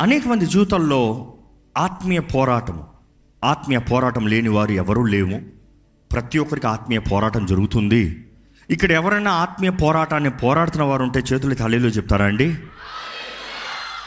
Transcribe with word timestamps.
అనేక 0.00 0.28
మంది 0.28 0.46
జీవితాల్లో 0.46 1.34
ఆత్మీయ 1.78 2.20
పోరాటం 2.20 2.82
ఆత్మీయ 3.44 3.78
పోరాటం 3.78 4.26
లేని 4.26 4.48
వారు 4.48 4.72
ఎవరూ 4.72 5.04
లేము. 5.04 5.42
ప్రతి 6.12 6.38
ఒక్కరికి 6.38 6.66
ఆత్మీయ 6.66 6.98
పోరాటం 6.98 7.46
జరుగుతుంది. 7.46 8.30
ఇక్కడ 8.70 8.92
ఎవరైనా 8.92 9.30
ఆత్మీయ 9.30 9.70
పోరాటాన్ని 9.70 10.30
పోరాడుతున్న 10.30 10.84
వారు 10.84 11.02
ఉంటే 11.02 11.20
చేతులు 11.20 11.54
తల్లిలో 11.54 11.88
చెప్తారా 11.88 12.26
అండి? 12.26 12.58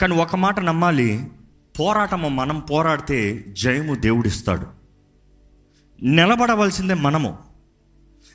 కానీ 0.02 0.16
ఒక 0.16 0.36
మాట 0.36 0.60
నమ్మాలి 0.60 1.32
పోరాటము 1.80 2.30
మనం 2.30 2.60
పోరాడితే 2.60 3.46
జయము 3.50 3.96
దేవుడిస్తాడు. 3.96 4.68
నిలబడవలసిందే 6.04 6.94
మనము. 6.94 7.38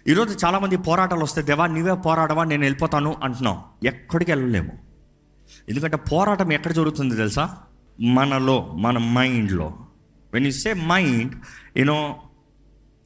ఈరోజు 0.06 0.46
చాలామంది 0.46 0.76
పోరాటాలు 0.76 1.22
వస్తే 1.22 1.42
దేవా 1.42 1.66
నీవే 1.66 1.94
పోరాడవా 1.94 2.44
నేను 2.44 2.62
వెళ్ళిపోతాను 2.62 3.16
అంటున్నాం. 3.22 3.62
ఎక్కడికి 3.84 4.30
వెళ్ళలేము. 4.30 4.87
ఎందుకంటే 5.68 5.96
పోరాటం 5.96 6.52
ఎక్కడ 6.52 6.72
జరుగుతుంది 6.72 7.16
తెలుసా? 7.16 7.58
మనలో 8.00 8.74
మన 8.74 8.98
మైండ్లో. 8.98 9.86
When 10.32 10.46
you 10.46 10.52
say 10.52 10.74
mind 10.74 11.44
you know 11.76 12.22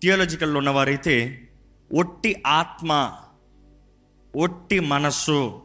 థియాలజికల్లో 0.03 0.59
ఉన్నవారైతే 0.59 1.49
ఒట్టి 1.95 2.43
ఆత్మ 2.47 3.13
ఒట్టి 4.37 4.81
మనస్సు 4.81 5.63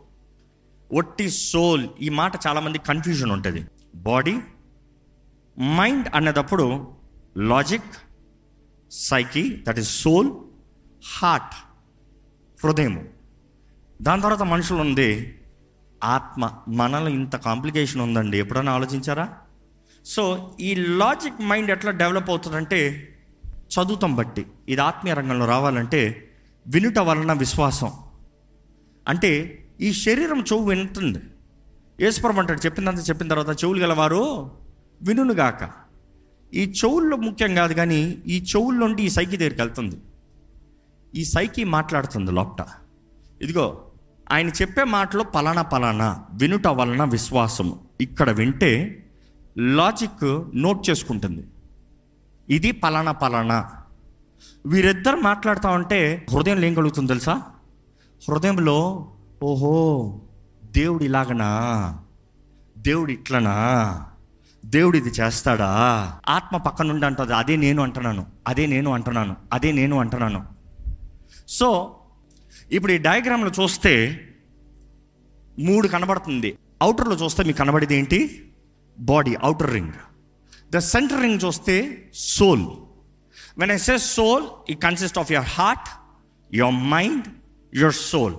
ఒట్టి 0.93 1.29
సోల్ 1.29 1.87
ఈ 2.01 2.09
మాట 2.09 2.47
చాలామంది 2.47 2.77
కన్ఫ్యూజన్ 2.77 3.31
ఉంటుంది. 3.31 3.65
Body 3.95 4.39
mind 5.59 6.07
అన్నదప్పుడు 6.15 6.87
logic 7.37 7.93
psyche 8.91 9.63
that 9.67 9.79
is 9.79 10.01
soul 10.01 10.31
heart 11.17 11.55
హృదయము. 12.65 13.05
దాని 14.01 14.21
తర్వాత 14.21 14.41
మనుషులు 14.41 14.79
ఉంది 14.79 15.39
ఆత్మ 16.03 16.51
మనలో 16.67 17.09
ఇంత 17.09 17.35
కాంప్లికేషన్ 17.35 18.01
ఉందండి. 18.01 18.37
ఎప్పుడైనా 18.37 18.71
ఆలోచించారా? 18.71 19.37
సో 20.05 20.55
ఈ 20.59 20.75
లాజిక్ 20.75 21.41
మైండ్ 21.41 21.71
ఎట్లా 21.71 21.91
డెవలప్ 21.91 22.29
అవుతుందంటే 22.29 23.09
చదువుతాం 23.47 24.15
బట్టి 24.15 24.45
ఇది 24.69 24.81
ఆత్మీయ 24.81 25.13
రంగంలో 25.13 25.45
రావాలంటే 25.45 26.31
వినుట 26.67 26.99
వలన 26.99 27.33
విశ్వాసం. 27.33 27.91
అంటే 29.07 29.63
ఈ 29.81 29.93
శరీరం 29.93 30.41
చెవు 30.41 30.69
వింటుంది 30.69 31.19
ఏసుపరం 31.99 32.39
అంటాడు 32.39 32.59
చెప్పిందంత 32.59 33.09
చెప్పిన 33.09 33.27
తర్వాత 33.27 33.63
చెవులు 33.63 33.79
గలవారు 33.79 34.51
వినుగాక 35.01 35.69
ఈ 36.53 36.63
చెవుల్లో 36.63 37.17
ముఖ్యం 37.17 37.55
కాదు 37.55 37.73
కానీ 37.73 38.17
ఈ 38.27 38.45
చెవుల్లోండి 38.55 39.03
ఈ 39.03 39.09
సైకి 39.09 39.37
దగ్గరికి 39.37 39.61
వెళ్తుంది. 39.61 39.95
ఈ 41.15 41.25
సైకి 41.25 41.63
మాట్లాడుతుంది 41.63 42.31
లోపట. 42.31 42.65
ఇదిగో 43.41 43.86
ఆయన 44.31 44.49
చెప్పే 44.49 44.83
మాటలో 44.83 45.23
పలానా 45.23 45.61
పలానా 45.61 46.23
వినుట 46.33 46.67
వలన 46.67 47.03
విశ్వాసము. 47.03 47.79
ఇక్కడ 48.01 48.29
వింటే 48.29 49.03
లాజిక్ 49.57 50.47
నోట్ 50.55 50.89
చేసుకుంటుంది. 50.89 51.47
ఇది 52.49 52.71
పలానా 52.71 53.11
పలానా. 53.11 53.71
వీరిద్దరు 54.65 55.15
మాట్లాడుతూ 55.15 55.69
ఉంటే 55.69 56.25
హృదయంలో 56.31 56.65
ఏం 56.65 56.73
కలుగుతుంది 56.73 57.07
తెలుసా? 57.07 57.41
హృదయంలో 58.29 59.07
ఓహో 59.43 60.21
దేవుడు 60.65 61.03
ఇలాగనా? 61.03 61.49
దేవుడు 62.77 63.11
ఇట్లనా? 63.11 63.55
దేవుడు 64.65 64.97
ఇది 64.97 65.09
చేస్తాడా? 65.09 65.67
ఆత్మ 66.29 66.57
పక్క 66.57 66.81
నుండి 66.81 67.05
అంటుంది 67.05 67.35
అదే 67.35 67.55
నేను 67.55 67.83
అంటున్నాను 67.83 68.25
అదే 68.47 68.65
నేను 68.65 68.93
అంటున్నాను 68.93 69.35
అదే 69.53 69.71
నేను 69.71 69.99
అంటున్నాను. 69.99 70.45
సో 71.47 71.95
ఇప్పుడు 72.71 72.93
ఈ 72.93 72.97
డయాగ్రామ్లో 72.97 73.63
చూస్తే 73.63 74.23
మూడు 75.59 75.87
కనబడుతుంది. 75.87 76.57
అవుటర్లో 76.81 77.15
చూస్తే 77.15 77.43
మీకు 77.43 77.57
కనబడేది 77.57 77.95
ఏంటి? 77.95 78.51
Body 78.99 79.35
outer 79.35 79.73
ring. 79.73 79.93
The 80.71 80.77
centre 80.77 81.21
ring 81.21 81.39
చూస్తే 81.45 82.05
soul. 82.15 82.65
When 83.57 83.71
I 83.71 83.77
say 83.77 83.97
soul 83.97 84.71
ఈ 84.71 84.73
consist 84.73 85.19
of 85.19 85.31
your 85.31 85.47
heart 85.47 85.89
your 86.55 86.73
mind 86.73 87.23
your 87.75 87.93
soul 87.93 88.35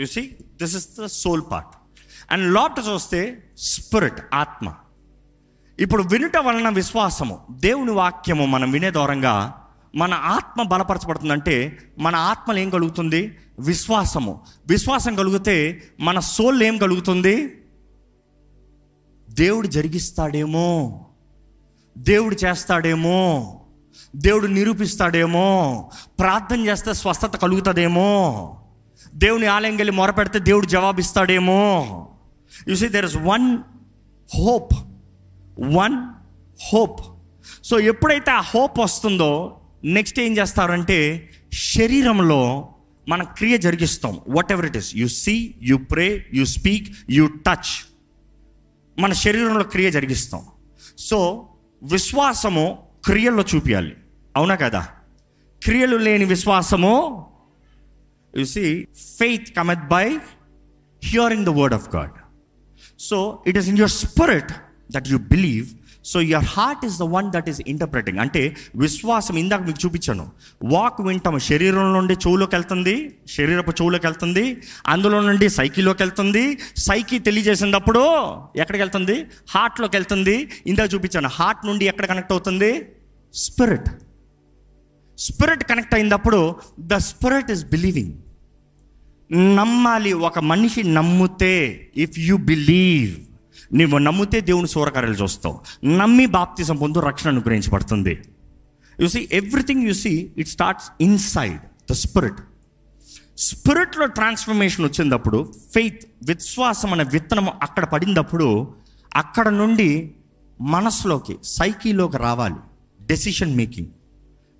you 0.00 0.06
see 0.06 0.36
this 0.42 0.76
is 0.76 1.00
the 1.00 1.06
soul 1.06 1.42
part 1.50 1.76
and 2.32 2.54
లోపట 2.54 2.82
చూస్తే 2.88 3.42
స్పిరిట్ 3.58 4.34
ఆత్మ. 4.34 4.74
ఇప్పుడు 5.78 6.02
వినుట 6.02 6.36
వలన 6.36 6.68
విశ్వాసము. 6.68 7.46
దేవుని 7.50 7.90
వాక్యము 7.90 8.46
మనం 8.46 8.70
వినే 8.70 8.90
దూరంగా 8.90 9.59
మన 9.94 10.14
ఆత్మ 10.14 10.62
బలపరచబడుతుందంటే 10.62 11.78
మన 11.98 12.16
ఆత్మలు 12.16 12.58
ఏం 12.58 12.70
కలుగుతుంది? 12.70 13.38
విశ్వాసము. 13.58 14.40
విశ్వాసం 14.68 15.14
కలిగితే 15.14 15.82
మన 16.00 16.18
సోల్ 16.18 16.62
ఏం 16.62 16.78
కలుగుతుంది? 16.78 17.62
దేవుడు 19.30 19.66
జరిగిస్తాడేమో. 19.66 21.00
దేవుడు 21.98 22.36
చేస్తాడేమో. 22.44 23.56
దేవుడు 24.16 24.46
నిరూపిస్తాడేమో. 24.46 25.90
ప్రార్థన 26.18 26.66
చేస్తే 26.66 26.92
స్వస్థత 26.92 27.36
కలుగుతుందేమో. 27.36 28.56
దేవుని 29.14 29.46
ఆలయం 29.46 29.76
వెళ్ళి 29.76 29.92
మొరపెడితే 29.92 30.38
దేవుడు 30.38 30.66
జవాబిస్తాడేమో. 30.66 32.08
You 32.68 32.74
see 32.74 32.88
there 32.88 33.04
is 33.04 33.16
one 33.16 33.58
hope 34.36 34.74
one 35.60 36.08
hope 36.72 37.00
so 37.64 37.80
ఎప్పుడైతే 37.80 38.30
ఆ 38.30 38.40
హోప్ 38.40 38.78
వస్తుందో 38.78 39.59
నెక్స్ట్ 39.84 40.20
ఏం 40.20 40.36
చేస్తారంటే 40.36 41.30
శరీరంలో 41.52 42.68
మన 43.08 43.22
క్రియ 43.22 43.58
జరిగిస్తాం. 43.58 44.20
Whatever 44.52 44.66
it 44.66 44.76
is 44.76 44.96
you 44.96 45.06
see 45.06 45.54
you 45.62 45.76
pray 45.76 46.26
you 46.34 46.44
speak 46.44 46.92
you 47.10 47.26
touch 47.26 47.86
మన 48.98 49.12
శరీరంలో 49.12 49.64
క్రియ 49.64 49.90
జరిగిస్తాం. 49.90 50.46
సో 50.98 51.48
విశ్వాసము 51.82 52.78
క్రియల్లో 53.04 53.44
చూపించాలి 53.54 53.96
అవునా 54.36 54.54
కదా? 54.54 54.88
క్రియలు 55.64 55.96
లేని 55.96 56.24
విశ్వాసము 56.24 57.26
you 58.36 58.44
see 58.44 58.86
faith 59.18 59.56
cometh 59.56 59.88
by 59.88 60.18
hearing 61.04 61.44
the 61.44 61.48
word 61.48 61.74
of 61.74 61.96
God 61.96 62.10
so 62.98 63.42
it 63.46 63.58
is 63.58 63.68
in 63.68 63.78
your 63.78 63.90
spirit 63.90 64.52
that 64.92 65.08
you 65.08 65.18
believe 65.18 65.66
so 66.04 66.20
your 66.20 66.44
heart 66.44 66.84
is 66.84 66.98
the 66.98 67.02
one 67.02 67.32
that 67.32 67.48
is 67.48 67.60
interpreting 67.66 68.18
అంటే 68.18 68.56
విశ్వాసం 68.76 69.36
ఇందాక 69.36 69.60
మీకు 69.60 69.86
చూపించాను. 69.86 70.26
వాక్ 70.64 71.00
వింటాం 71.00 71.38
శరీరం 71.38 71.92
నుండి 71.92 72.14
చెవులోకి 72.14 72.54
వెళ్తుంది. 72.54 73.18
శరీరపు 73.28 73.70
చెవులోకి 73.70 74.06
వెళ్తుంది. 74.06 74.62
అందులో 74.86 75.20
నుండి 75.20 75.48
సైకిలోకి 75.48 76.02
వెళ్తుంది. 76.02 76.58
సైకి 76.76 77.18
తెలియజేసినప్పుడు 77.18 78.00
ఎక్కడికి 78.56 78.82
వెళ్తుంది? 78.82 79.26
హార్ట్లోకి 79.48 79.96
వెళ్తుంది. 79.96 80.48
ఇందాక 80.66 80.94
చూపించాను. 80.94 81.28
హార్ట్ 81.28 81.66
నుండి 81.66 81.86
ఎక్కడ 81.86 82.06
కనెక్ట్ 82.06 82.32
అవుతుంది? 82.32 82.82
స్పిరిట్ 83.34 83.90
స్పిరిట్ 85.18 85.64
కనెక్ట్ 85.64 85.94
అయినప్పుడు 85.94 86.56
ద 86.80 86.94
స్పిరిట్ 86.94 87.50
ఇస్ 87.50 87.64
బిలీవింగ్ 87.64 88.14
నమ్మాలి. 89.32 90.12
ఒక 90.12 90.38
మనిషి 90.38 90.82
నమ్ముతే 90.82 91.90
ఇఫ్ 91.96 92.18
యు 92.18 92.36
బిలీవ్ 92.36 93.29
నువ్వు 93.74 93.98
నమ్మితే 93.98 94.40
దేవుని 94.40 94.68
సూరకార్యాలు 94.68 95.16
చూస్తావు. 95.16 95.60
నమ్మి 95.86 96.26
బాప్తిజం 96.26 96.76
పొందు 96.76 96.98
రక్షణ 96.98 97.30
అనుగ్రహించబడుతుంది. 97.30 98.22
You 99.00 99.08
see 99.08 99.28
everything 99.32 99.82
you 99.82 99.92
see 99.92 100.30
it 100.38 100.48
starts 100.48 100.90
inside 101.00 101.60
the 101.90 101.92
spirit 101.92 102.40
స్పిరిట్లో 103.38 104.06
transformation 104.06 104.84
వచ్చినప్పుడు 104.84 105.52
ఫెయిత్ 105.74 106.04
విశ్వాసం 106.22 106.92
అనే 106.92 107.04
విత్తనం 107.04 107.48
అక్కడ 107.62 107.84
పడినప్పుడు 107.84 108.74
అక్కడ 109.16 109.48
నుండి 109.48 110.14
మనసులోకి 110.60 111.38
సైకిలోకి 111.44 112.16
రావాలి. 112.16 112.54
డెసిషన్ 113.00 113.56
మేకింగ్ 113.56 113.88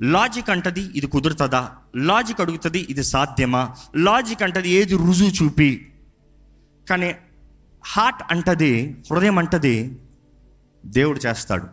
లాజిక్ 0.03 0.51
అంటది 0.51 0.81
ఇది 0.81 1.07
కుదురుతుందా? 1.07 1.71
లాజిక్ 1.97 2.41
అడుగుతుంది 2.41 2.87
ఇది 2.91 3.05
సాధ్యమా? 3.05 3.75
లాజిక్ 3.97 4.43
అంటది 4.43 4.71
ఏది 4.71 4.95
రుజువు 4.95 5.45
చూపి? 5.45 5.87
కానీ 6.91 7.15
హార్ట్ 7.87 8.23
అంటది 8.31 9.03
హృదయం 9.13 9.39
అంటది 9.39 9.99
దేవుడు 10.87 11.19
చేస్తాడు. 11.19 11.67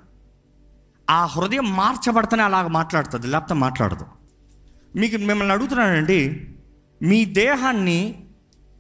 ఆ 1.09 1.25
హృదయం 1.25 1.75
మార్చబడితేనే 1.75 2.43
అలాగ 2.43 2.67
మాట్లాడుతుంది 2.67 3.27
లేకపోతే 3.27 3.53
మాట్లాడదు. 3.53 4.05
మీకు 4.95 5.17
మిమ్మల్ని 5.17 5.53
అడుగుతున్నానండి 5.53 6.47
మీ 7.01 7.25
దేహాన్ని 7.25 8.23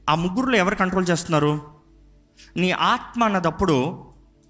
ఆ 0.09 0.15
ముగ్గురులో 0.15 0.57
ఎవరు 0.57 0.75
కంట్రోల్ 0.75 1.05
చేస్తున్నారు? 1.09 1.61
నీ 2.57 2.71
ఆత్మ 2.71 3.23
అన్నదప్పుడు 3.23 4.03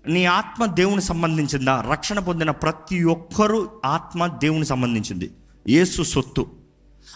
నీ 0.07 0.25
ఆత్మ 0.25 0.65
దేవుని 0.65 1.01
సంబంధించిందా? 1.01 1.85
రక్షణ 1.91 2.19
పొందిన 2.19 2.51
ప్రతి 2.51 3.03
ఒక్కరూ 3.03 3.69
ఆత్మ 3.85 4.27
దేవుని 4.27 4.65
సంబంధించింది. 4.65 5.31
ఏసు 5.67 6.01
సొత్తు. 6.01 6.51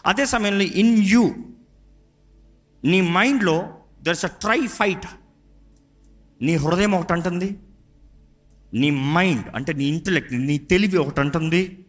అదే 0.05 0.25
సమయంలో 0.25 0.63
ఇన్ 0.63 1.03
యూ 1.03 1.31
నీ 2.83 3.01
మైండ్లో 3.01 3.69
దర్స్ 4.01 4.25
అ 4.25 4.27
ట్రై 4.27 4.67
ఫైట్ 4.67 5.05
నీ 6.41 6.55
హృదయం 6.55 6.91
ఒకటి 6.91 7.13
అంటుంది 7.13 7.59
నీ 8.73 8.89
మైండ్ 8.89 9.55
అంటే 9.55 9.73
నీ 9.73 9.85
ఇంటలెక్ట్ 9.85 10.33
నీ 10.33 10.57
తెలివి 10.57 10.97
ఒకటి 10.97 11.19
అంటుంది 11.19 11.85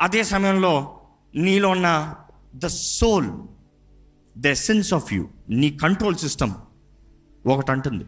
అదే 0.00 0.22
సమయంలో 0.22 1.00
నీలో 1.34 1.68
ఉన్న 1.68 2.14
the 2.54 2.66
soul 2.66 3.30
the 4.38 4.52
sense 4.52 4.94
of 4.94 5.12
you 5.12 5.28
నీ 5.48 5.70
కంట్రోల్ 5.70 6.16
సిస్టమ్ 6.16 6.52
ఒకటి 7.46 7.72
అంటుంది 7.72 8.04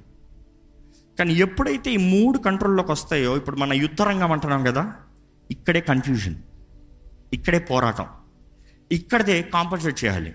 కానీ 1.18 1.34
ఎప్పుడైతే 1.34 1.92
ఈ 1.92 1.96
మూడు 1.96 2.38
కంట్రోల్లోకి 2.38 2.92
వస్తాయో 2.92 3.36
ఇప్పుడు 3.36 3.56
మన 3.56 3.72
యుద్ధరంగం 3.72 4.32
అంటున్నాం 4.32 4.64
కదా 4.64 4.94
ఇక్కడే 5.50 5.80
కన్ఫ్యూజన్ 5.80 6.36
ఇక్కడే 7.32 7.58
పోరాటం 7.58 8.06
ఇక్కడదే 8.92 9.42
కాంపన్సేట్ 9.42 10.04
చేయాలి. 10.04 10.34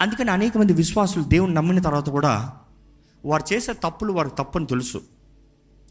అందుకని 0.00 0.30
అనేక 0.30 0.58
మంది 0.58 0.72
విశ్వాసులు 0.72 1.24
దేవుని 1.24 1.54
నమ్మిన 1.54 1.80
తర్వాత 1.80 2.08
కూడా 2.08 2.57
వారు 3.28 3.54
చేసే 3.54 3.72
తప్పులు 3.72 4.12
వారికి 4.12 4.36
తప్పని 4.36 4.66
తెలుసు. 4.66 5.02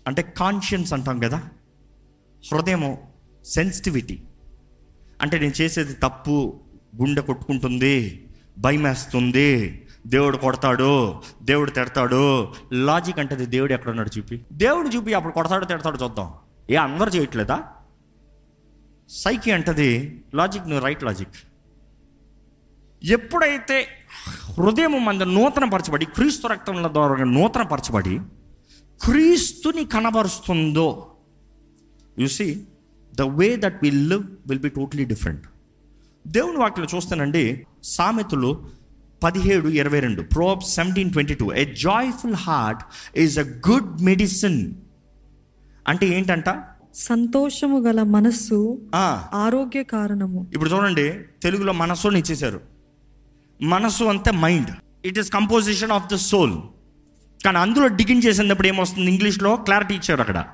అంటే 0.07 0.21
కాన్షియన్స్ 0.21 0.93
అంటాం 0.93 1.19
కదా. 1.19 1.41
హృదయము 2.53 3.13
సెన్సిటివిటీ 3.45 4.23
అంటే 5.21 5.39
నేను 5.39 5.61
చేసేది 5.61 5.93
తప్పు 5.93 6.59
గుండె 6.95 7.21
కొట్టుకుంటుంది 7.21 8.27
భయమేస్తుంది 8.59 9.85
దేవుడు 10.07 10.37
కొడతాడు 10.37 11.21
దేవుడు 11.43 11.69
తిడతాడు 11.69 12.53
లాజిక్ 12.73 13.19
అంటే 13.19 13.35
దేవుడు 13.35 13.73
ఎక్కడ 13.73 13.89
ఉన్నాడు 13.89 14.17
చూపి. 14.17 14.45
దేవుడు 14.53 14.89
చూపి 14.89 15.13
అప్పుడు 15.13 15.33
కొడతాడు 15.33 15.65
తిడతాడు 15.65 15.97
చూద్దాం. 15.97 16.33
ఏ 16.69 16.75
అందరు 16.75 17.09
చేయట్లేదా? 17.09 17.63
సైకి 19.09 19.51
అంటది 19.51 20.21
లాజిక్ 20.35 20.67
నువ్వు 20.67 20.85
రైట్ 20.85 21.03
లాజిక్ 21.03 21.46
ఎప్పుడైతే 23.07 23.87
హృదయం 24.59 25.05
మంది 25.05 25.25
నూతన 25.25 25.65
పరచబడి 25.65 26.05
క్రీస్తు 26.05 26.47
రక్తంలో 26.47 26.89
ద్వారా 26.89 27.15
నూతన 27.23 27.61
పరచబడి 27.61 28.19
క్రీస్తుని 29.03 29.85
కనబరుస్తుందో 29.85 31.15
you 32.19 32.27
see 32.27 32.47
the 33.15 33.21
way 33.21 33.55
that 33.55 33.77
will 33.83 34.09
live 34.09 34.23
will 34.47 34.59
be 34.59 34.69
totally 34.69 35.05
different 35.05 35.45
దేవుని 36.27 36.57
వాక్యలో 36.57 36.87
చూస్తానండి 36.95 37.65
సామెతలు 37.83 38.67
పదిహేడు 39.23 39.67
ఇరవై 39.67 39.99
రెండు 39.99 40.21
Prov 40.21 40.63
seventeen 40.63 41.11
twenty 41.11 41.33
two 41.33 41.53
a 41.53 41.73
joyful 41.73 42.35
heart 42.35 42.81
is 43.17 43.39
a 43.39 43.41
good 43.41 44.01
medicine 44.01 44.73
అంటే 45.87 46.07
ఏంటంట? 46.07 46.49
సంతోషము 46.93 47.79
గల 47.79 48.03
మనస్సు 48.03 48.57
ఆరోగ్య 49.33 49.83
కారణము. 49.83 50.47
ఇప్పుడు 50.53 50.69
చూడండి 50.69 51.05
తెలుగులో 51.43 51.73
మనస్సుని 51.73 52.19
ఇచ్చేశారు. 52.19 52.76
మనసు 53.61 54.03
అంతే 54.03 54.31
mind. 54.31 54.71
It 55.05 55.19
is 55.19 55.31
composition 55.31 55.91
of 55.91 56.07
the 56.13 56.15
soul 56.15 56.61
కానీ 57.45 57.57
అందులో 57.57 57.87
డిగిన్ 57.87 58.23
చేసినప్పుడు 58.25 58.67
ఏమొస్తుంది? 58.67 59.11
ఇంగ్లీష్లో 59.11 59.55
క్లారిటీ 59.55 59.93
ఇచ్చారు 59.93 60.21
అక్కడ. 60.21 60.45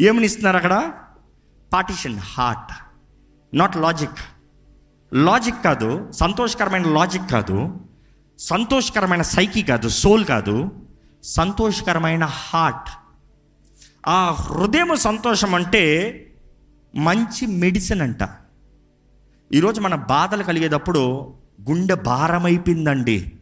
ఏమని 0.00 0.24
ఇస్తున్నారు 0.24 0.56
అక్కడ? 0.56 0.92
Partition 1.72 2.18
heart 2.18 2.72
not 3.56 3.76
logic 3.76 4.18
logic 5.14 5.64
కాదు 5.64 6.12
సంతోషకరమైన 6.12 6.88
లాజిక్ 6.88 7.30
కాదు 7.30 7.80
సంతోషకరమైన 8.38 9.22
సైకి 9.22 9.62
కాదు 9.62 9.88
సోల్ 9.88 10.24
కాదు 10.24 10.70
సంతోషకరమైన 11.24 12.24
హార్ట్ 12.24 12.90
ఆ 14.06 14.30
హృదయం 14.30 14.96
సంతోషం 14.96 15.54
అంటే 15.54 15.82
మంచి 16.94 17.46
మెడిసిన్ 17.46 18.00
అంట. 18.00 18.28
ఈరోజు 19.52 19.80
మన 19.80 19.94
బాధలు 19.94 20.42
కలిగేటప్పుడు 20.42 21.34
గుండె 21.68 21.94
భారమైపోయిందండి. 21.94 23.32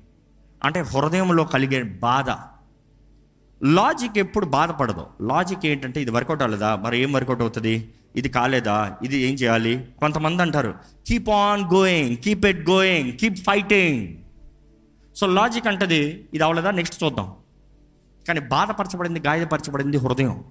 అంటే 0.65 0.81
హృదయంలో 0.81 1.45
కలిగే 1.45 1.83
బాధ. 1.83 2.31
లాజిక్ 3.63 4.19
ఎప్పుడు 4.19 4.47
బాధపడదు. 4.47 5.07
లాజిక్ 5.21 5.67
ఏంటంటే 5.67 6.03
ఇది 6.03 6.11
వర్కౌట్ 6.11 6.43
అవ్వలేదా? 6.43 6.77
మరి 6.77 6.99
ఏం 6.99 7.13
వర్కౌట్ 7.13 7.41
అవుతుంది? 7.41 7.89
ఇది 8.17 8.29
కాలేదా? 8.29 8.97
ఇది 9.03 9.17
ఏం 9.17 9.35
చేయాలి? 9.35 9.85
కొంతమంది 9.99 10.43
అంటారు 10.43 10.75
keep 11.07 11.29
on 11.29 11.65
going 11.65 12.17
keep 12.17 12.47
at 12.47 12.71
going 12.71 13.13
keep 13.13 13.37
fighting 13.37 14.17
so 15.17 15.27
logic 15.27 15.67
అంటది 15.67 16.29
ఇది 16.35 16.45
అవ్వలేదా? 16.45 16.71
నెక్స్ట్ 16.71 17.05
చూద్దాం. 17.05 17.33
కానీ 18.29 18.41
బాధపరచబడింది 18.41 19.21
గాయపరచబడింది 19.21 19.97
హృదయం. 19.97 20.45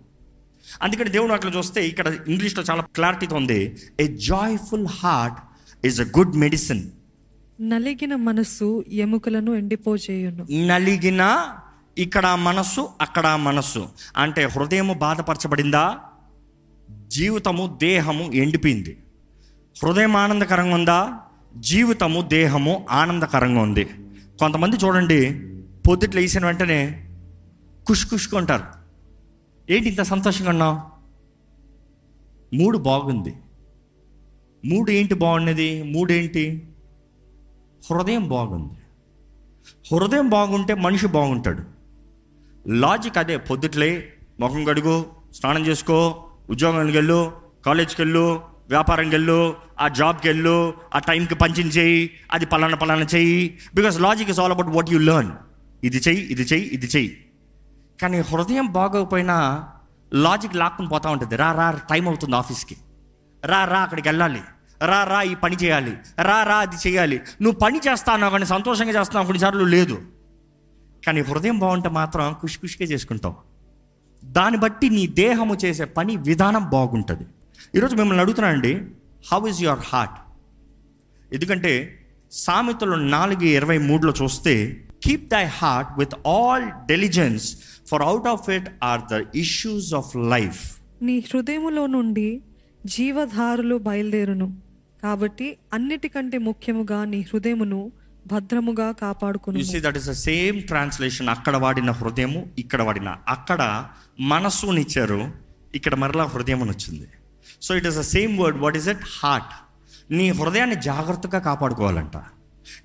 అందుకని 0.82 1.10
దేవుడు 1.10 1.34
అట్లా 1.34 1.52
చూస్తే 1.58 1.88
ఇక్కడ 1.88 2.08
ఇంగ్లీష్లో 2.28 2.64
చాలా 2.72 2.82
క్లారిటీతో 2.82 3.36
ఉంది. 3.36 3.78
A 4.00 4.08
joyful 4.08 4.88
heart 4.88 5.38
is 5.86 6.02
a 6.02 6.04
good 6.04 6.36
medicine 6.36 6.90
నలిగిన 7.62 8.16
మనస్సు 8.16 8.86
ఎముకలను 8.88 9.52
ఎండిపోజేయును. 9.52 10.48
నలిగిన 10.68 11.50
ఇక్కడ 11.98 12.28
మనస్సు 12.28 12.90
అక్కడ 13.02 13.28
మనస్సు. 13.28 13.88
అంటే 14.18 14.44
హృదయము 14.44 14.94
బాధపరచబడిందా? 14.94 16.00
జీవితము 17.08 17.78
దేహము 17.82 18.34
ఎండిపోయింది. 18.34 18.98
హృదయం 19.84 20.16
ఆనందకరంగా 20.16 20.76
ఉందా? 20.76 21.20
జీవితము 21.58 22.22
దేహము 22.22 22.86
ఆనందకరంగా 22.90 23.62
ఉంది. 23.62 23.86
కొంతమంది 24.40 24.76
చూడండి 24.76 25.40
పొద్దుట్లు 25.88 26.22
వేసిన 26.22 26.46
వెంటనే 26.46 27.10
కుష్కుంటారు 27.88 28.64
ఏంటి 29.70 29.90
ఇంత 29.90 30.02
సంతోషంగా 30.02 30.50
ఉన్నావు? 30.50 30.82
మూడు 32.56 32.78
బాగుంది. 32.78 33.36
మూడు 34.66 34.92
ఏంటి 34.92 35.14
బాగున్నది? 35.14 35.84
మూడేంటి? 35.84 36.68
హృదయం 37.84 38.28
బాగుంది. 38.28 38.76
హృదయం 39.96 40.30
బాగుంటే 40.30 40.74
మనిషి 40.74 41.08
బాగుంటాడు. 41.08 41.64
లాజిక్ 42.68 43.18
అదే 43.18 43.38
పొద్దుట్లే 43.38 44.14
ముఖం 44.40 44.64
కడుగు 44.64 45.06
స్నానం 45.34 45.66
చేసుకో 45.66 46.26
ఉద్యోగానికి 46.50 46.98
వెళ్ళు 46.98 47.34
కాలేజ్కి 47.66 48.02
వెళ్ళు 48.02 48.44
వ్యాపారంకి 48.70 49.16
వెళ్ళు 49.16 49.56
ఆ 49.80 49.88
జాబ్కి 49.88 50.28
వెళ్ళు 50.28 50.74
ఆ 50.96 51.00
టైంకి 51.00 51.36
పంచింగ్ 51.36 51.78
చేయి 51.78 52.10
అది 52.32 52.46
పలానా 52.46 52.78
పలానా 52.78 53.06
చెయ్యి 53.16 53.58
because 53.76 54.00
logic 54.00 54.30
is 54.30 54.40
all 54.40 54.52
about 54.52 54.68
what 54.68 54.90
you 54.90 55.00
learn 55.00 55.32
ఇది 55.84 55.98
చెయ్యి 55.98 56.22
ఇది 56.22 56.42
చెయ్యి 56.42 56.68
ఇది 56.68 56.88
చెయ్యి. 56.88 57.26
కానీ 58.02 58.20
హృదయం 58.20 58.66
బాగోకపోయినా 58.66 59.68
లాజిక్ 60.14 60.56
లాక్కుని 60.56 60.88
పోతూ 60.88 61.10
ఉంటుంది. 61.10 61.36
రా 61.36 61.52
రా 61.52 61.72
టైం 61.72 62.08
అవుతుంది 62.08 62.36
ఆఫీస్కి. 62.36 62.78
రా 63.46 63.66
రా 63.66 63.80
అక్కడికి 63.80 64.08
వెళ్ళాలి. 64.08 64.42
రా 64.82 65.04
రా 65.04 65.22
ఈ 65.22 65.36
పని 65.36 65.56
చేయాలి. 65.56 65.94
రా 66.20 66.44
రా 66.44 66.58
అది 66.58 66.90
చేయాలి. 66.90 67.22
నువ్వు 67.42 67.60
పని 67.60 67.78
చేస్తావు 67.78 68.30
కానీ 68.30 68.46
సంతోషంగా 68.46 69.00
చేస్తున్నావు 69.00 69.26
కొన్నిసార్లు 69.26 69.64
లేదు. 69.64 70.02
కానీ 71.06 71.22
హృదయం 71.22 71.60
బాగుంటే 71.60 71.90
మాత్రం 71.90 72.36
కుషి 72.42 72.60
కుషిగా 72.60 72.88
చేసుకుంటావు. 72.88 73.36
దాన్ని 74.26 74.60
బట్టి 74.60 74.90
నీ 74.90 75.08
దేహము 75.08 75.56
చేసే 75.56 75.86
పని 75.86 76.16
విధానం 76.16 76.70
బాగుంటుంది. 76.70 77.26
ఈరోజు 77.76 77.96
మిమ్మల్ని 77.96 78.22
అడుగుతున్నానండి 78.22 78.82
హౌ 79.34 79.48
ఇస్ 79.48 79.62
యువర్ 79.62 79.80
హార్ట్ 79.80 80.14
ఎందుకంటే 81.34 82.00
సామెతలు 82.32 82.96
నాలుగు 82.96 83.44
ఇరవై 83.44 83.78
మూడులో 83.78 84.14
చూస్తే 84.22 84.84
keep 85.04 85.30
thy 85.30 85.46
heart 85.46 86.00
with 86.00 86.28
all 86.28 86.64
diligence 86.86 87.58
for 87.92 88.02
out 88.02 88.28
of 88.28 88.50
it 88.50 88.70
are 88.84 89.02
the 89.02 89.26
issues 89.36 89.94
of 89.94 90.18
life 90.18 90.78
నీ 91.02 91.20
హృదయములో 91.20 91.88
నుండి 91.88 92.42
జీవధారులు 92.86 93.76
బయలుదేరును. 93.76 94.67
కాబట్టి 95.04 95.58
అన్నిటికంటే 95.74 96.38
ముఖ్యముగా 96.38 97.06
నీ 97.06 97.22
హృదయమును 97.22 97.92
భద్రముగా 98.28 98.92
కాపాడుకును 98.92 99.58
you 99.58 99.64
see 99.64 99.80
that 99.80 99.98
is 99.98 100.08
the 100.08 100.12
same 100.12 100.64
translation 100.64 101.30
అక్కడ 101.30 101.56
వాడిన 101.58 101.92
హృదయము 101.92 102.50
ఇక్కడ 102.60 102.82
వాడిన. 102.82 103.16
అక్కడ 103.28 103.88
మనస్సునిచ్చారు 104.20 105.32
ఇక్కడ 105.76 105.96
మరలా 105.96 106.24
హృదయం 106.24 106.62
అని 106.62 106.72
వచ్చింది 106.72 107.08
so 107.62 107.76
it 107.76 107.88
is 107.88 107.98
the 107.98 108.02
same 108.02 108.40
word 108.40 108.58
what 108.58 108.78
is 108.78 108.88
it 108.88 109.06
heart 109.24 109.54
నీ 110.14 110.30
హృదయాన్ని 110.30 110.82
జాగ్రత్తగా 110.82 111.40
కాపాడుకోవాలంట. 111.40 112.18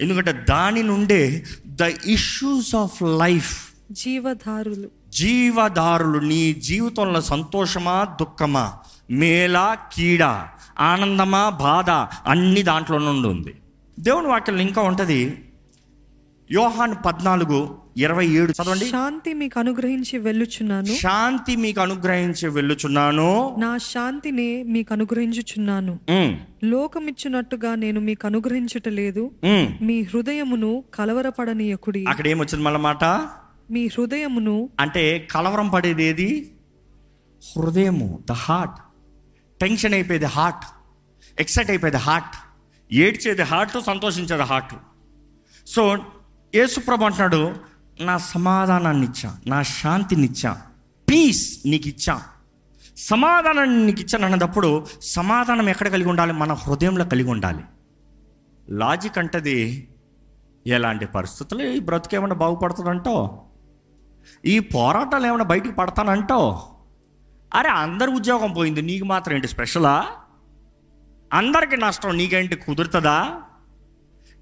ఎందుకంటే 0.00 0.33
దాని 0.49 0.83
నుండే 0.83 1.45
ద 1.66 1.83
ఇష్యూస్ 2.07 2.75
ఆఫ్ 2.75 3.02
లైఫ్ 3.02 3.73
జీవధారులు. 3.92 4.88
జీవదారులు 5.09 6.19
నీ 6.19 6.52
జీవితంలో 6.52 7.21
సంతోషమా 7.21 8.04
దుఃఖమా 8.21 8.78
మేలా 9.11 9.77
కీడ 9.93 10.23
ఆనందమా 10.81 11.49
బాధ 11.49 11.91
అన్ని 12.31 12.63
దాంట్లో 12.63 12.99
నుండి 12.99 13.29
ఉంది 13.29 13.55
దేవుని 14.01 14.27
వాక్యంలో 14.27 14.63
ఇంకా 14.63 14.83
ఉంటుంది 14.83 15.45
యోహాన్ 16.51 16.95
పద్నాలుగు 17.07 17.83
ఇరవై 17.97 18.27
ఏడు 18.27 18.53
చదవండి. 18.53 18.85
శాంతి 18.85 19.35
మీకు 19.35 19.59
అనుగ్రహించి 19.59 20.19
వెళ్ళుచున్నాను. 20.19 20.87
శాంతి 20.87 21.57
మీకు 21.57 21.81
అనుగ్రహించి 21.81 22.49
వెళ్ళుచున్నాను. 22.49 23.57
నా 23.59 23.79
శాంతిని 23.79 24.63
మీకు 24.63 24.93
అనుగ్రహించుచున్నాను. 24.93 25.99
లోకమిచ్చునట్టుగా 26.65 27.75
నేను 27.75 28.01
మీకు 28.01 28.27
అనుగ్రహించుట 28.27 28.89
లేదు. 28.89 29.31
ఉమ్. 29.45 29.85
మీ 29.85 30.03
హృదయమును 30.03 30.85
కలవరపడనీయకుడి. 30.95 32.05
అక్కడ 32.09 32.29
ఏమొచ్చింది 32.29 32.65
మళ్ళీ 32.65 32.81
మాట? 32.81 33.05
మీ 33.71 33.87
హృదయమును 33.87 34.69
అంటే 34.81 35.29
కలవరం 35.31 35.69
పడేది 35.69 36.05
ఏది? 36.05 36.53
హృదయము 37.57 38.23
ద 38.29 38.33
హార్ట్ 38.33 38.75
టెన్షన్ 39.62 39.95
అయిపోయేది 39.95 40.25
హార్ట్ 40.25 40.64
ఎక్సైట్ 41.40 41.71
అయిపోయేది 41.71 41.97
హార్ట్ 41.97 42.37
ఏడ్చేది 42.92 43.42
హార్ట్ 43.42 43.85
సంతోషించేది 43.87 44.42
హార్ట్ 44.42 44.75
సో 45.66 45.99
యేసుప్రభు 46.54 47.04
అంటున్నాడు 47.04 47.57
నా 48.00 48.19
సమాధానాన్ని 48.19 49.07
ఇచ్చా 49.07 49.37
నా 49.47 49.62
శాంతినిచ్చా 49.62 50.62
పీస్ 51.11 51.59
నీకు 51.66 51.88
ఇచ్చా. 51.88 52.23
సమాధానాన్ని 52.97 53.87
నీకు 53.87 54.00
ఇచ్చాను 54.00 54.25
అన్నప్పుడు 54.25 54.87
సమాధానం 55.02 55.69
ఎక్కడ 55.69 55.88
కలిగి 55.88 56.09
ఉండాలి? 56.09 56.33
మన 56.33 56.52
హృదయంలో 56.52 57.04
కలిగి 57.04 57.31
ఉండాలి. 57.31 57.64
లాజిక్ 58.71 59.19
అంటది 59.19 59.88
ఎలాంటి 60.66 61.07
పరిస్థితులు 61.07 61.62
ఈ 61.62 61.81
బ్రతుకేమైనా 61.81 62.35
బాగుపడుతుందంటో? 62.35 63.45
ఈ 64.45 64.59
పోరాటాలు 64.59 65.26
ఏమైనా 65.26 65.45
బయటికి 65.45 65.75
పడతానంటో? 65.75 66.69
అరే 67.55 67.69
అందరు 67.69 68.11
ఉద్యోగం 68.11 68.53
పోయింది 68.53 68.83
నీకు 68.83 69.05
మాత్రం 69.05 69.35
ఏంటి 69.35 69.49
స్పెషలా 69.49 70.07
అందరికి 71.33 71.77
నష్టం 71.77 72.17
నీకేంటి 72.17 72.57
కుదురుతుందా? 72.57 73.41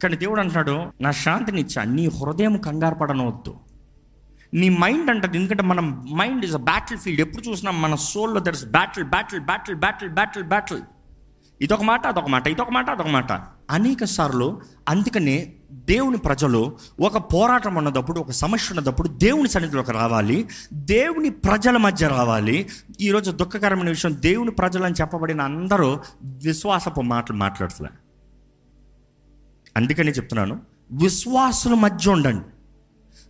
కానీ 0.02 0.16
దేవుడు 0.16 0.40
అంటున్నాడు 0.40 0.92
నా 1.00 1.10
శాంతిని 1.10 1.60
ఇచ్చా 1.60 1.84
నీ 1.84 2.06
హృదయం 2.06 2.56
కంగారు 2.56 2.94
పడనవద్దు. 2.94 3.56
నీ 4.54 4.68
మైండ్ 4.68 5.10
అంటది 5.10 5.38
ఎందుకంటే 5.38 5.62
మన 5.62 5.80
mind 6.16 6.44
is 6.44 6.54
a 6.54 6.58
battle 6.58 6.98
field 6.98 7.20
ఎప్పుడు 7.20 7.50
చూసినా 7.50 7.70
మన 7.70 7.94
సోల్లో 7.94 8.40
there's 8.40 8.64
battle 8.64 9.06
battle 9.06 9.40
battle 9.40 9.76
battle 9.76 10.10
battle 10.10 10.44
battle 10.44 10.80
ఇదొక 11.60 11.82
మాట 11.82 12.06
అదొక 12.06 12.28
మాట 12.28 12.46
ఇదొక 12.46 12.70
మాట 12.70 12.90
అదొక 12.90 13.06
మాట. 13.06 13.32
అనేక 13.70 14.04
సార్లు 14.04 14.60
అందుకనే 14.88 15.54
దేవుని 15.72 16.18
ప్రజలు 16.18 16.76
ఒక 17.00 17.16
పోరాటం 17.16 17.74
ఉన్నదప్పుడు 17.74 18.20
ఒక 18.20 18.30
సమస్య 18.30 18.66
ఉన్నదప్పుడు 18.70 19.08
దేవుని 19.08 19.48
సన్నిధిలోకి 19.48 19.92
రావాలి. 19.92 20.48
దేవుని 20.72 21.30
ప్రజల 21.30 21.76
మధ్య 21.76 22.08
రావాలి. 22.08 22.68
ఈరోజు 23.00 23.30
దుఃఖకరమైన 23.30 23.88
విషయం 23.88 24.16
దేవుని 24.20 24.50
ప్రజలు 24.50 24.84
అని 24.84 24.94
చెప్పబడిన 25.00 25.40
అందరూ 25.40 25.98
విశ్వాసపు 26.24 27.00
మాటలు 27.00 27.36
మాట్లాడుతున్నారు. 27.36 27.96
అందుకని 29.76 30.12
చెప్తున్నాను 30.12 30.60
విశ్వాసుల 30.92 31.74
మధ్య 31.74 32.10
ఉండండి. 32.10 32.44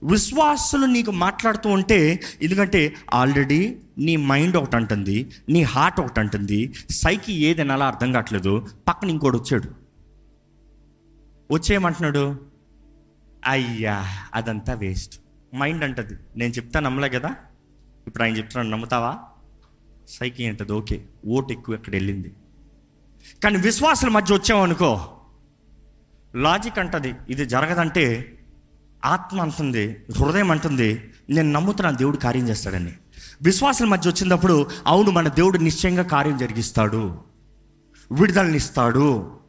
విశ్వాసులు 0.07 0.87
నీకు 0.87 1.11
మాట్లాడుతూ 1.11 1.71
ఉంటే 1.71 2.21
ఎందుకంటే 2.43 2.95
ఆల్రెడీ 3.15 3.77
నీ 3.99 4.17
మైండ్ 4.17 4.57
ఒకటి 4.57 4.77
అంటుంది 4.77 5.31
నీ 5.49 5.63
హార్ట్ 5.63 6.01
ఒకటి 6.01 6.21
అంటుంది 6.21 6.75
సైకి 6.91 7.33
ఏదైనా 7.33 7.75
అలా 7.75 7.87
అర్థం 7.87 8.13
కావట్లేదు 8.13 8.67
పక్కన 8.89 9.11
ఇంకోటి 9.11 9.37
వచ్చాడు. 9.37 9.80
వచ్చేయమంటున్నాడు? 11.53 12.41
అయ్యా 13.47 14.05
అదంతా 14.35 14.75
వేస్ట్. 14.75 15.21
మైండ్ 15.57 15.85
అంటది. 15.85 16.15
నేను 16.37 16.53
చెప్తా 16.53 16.81
నమ్మలే 16.81 17.09
కదా? 17.09 17.35
ఇప్పుడు 18.07 18.23
ఆయన 18.23 18.37
చెప్తున్నాను 18.37 18.71
నమ్ముతావా? 18.71 19.19
సైకి 20.09 20.47
అంటది 20.47 20.73
ఓకే. 20.73 21.05
ఓటు 21.27 21.53
ఎక్కువ 21.53 21.75
ఎక్కడ 21.75 21.93
వెళ్ళింది? 21.93 22.33
కానీ 23.45 23.57
విశ్వాసుల 23.57 24.09
మధ్య 24.09 24.35
వచ్చామనుకో 24.35 25.17
లాజిక్ 26.35 26.79
అంటది. 26.79 27.15
ఇది 27.31 27.47
జరగదంటే 27.47 28.37
ఆత్మ 29.05 29.41
అంటుంది 29.41 29.97
హృదయం 30.19 30.51
అంటుంది 30.51 31.11
నేను 31.31 31.51
నమ్ముతున్నాను 31.51 31.97
దేవుడు 31.97 32.17
కార్యం 32.17 32.49
చేస్తాడని. 32.49 32.93
విశ్వాసాల 33.43 33.89
మధ్య 33.89 34.11
వచ్చినప్పుడు 34.11 34.67
అవును 34.87 35.11
మన 35.11 35.29
దేవుడు 35.29 35.59
నిశ్చయంగా 35.59 36.03
కార్యం 36.03 36.39
జరిగిస్తాడు. 36.39 37.19
విడుదలనిస్తాడు. 38.13 39.40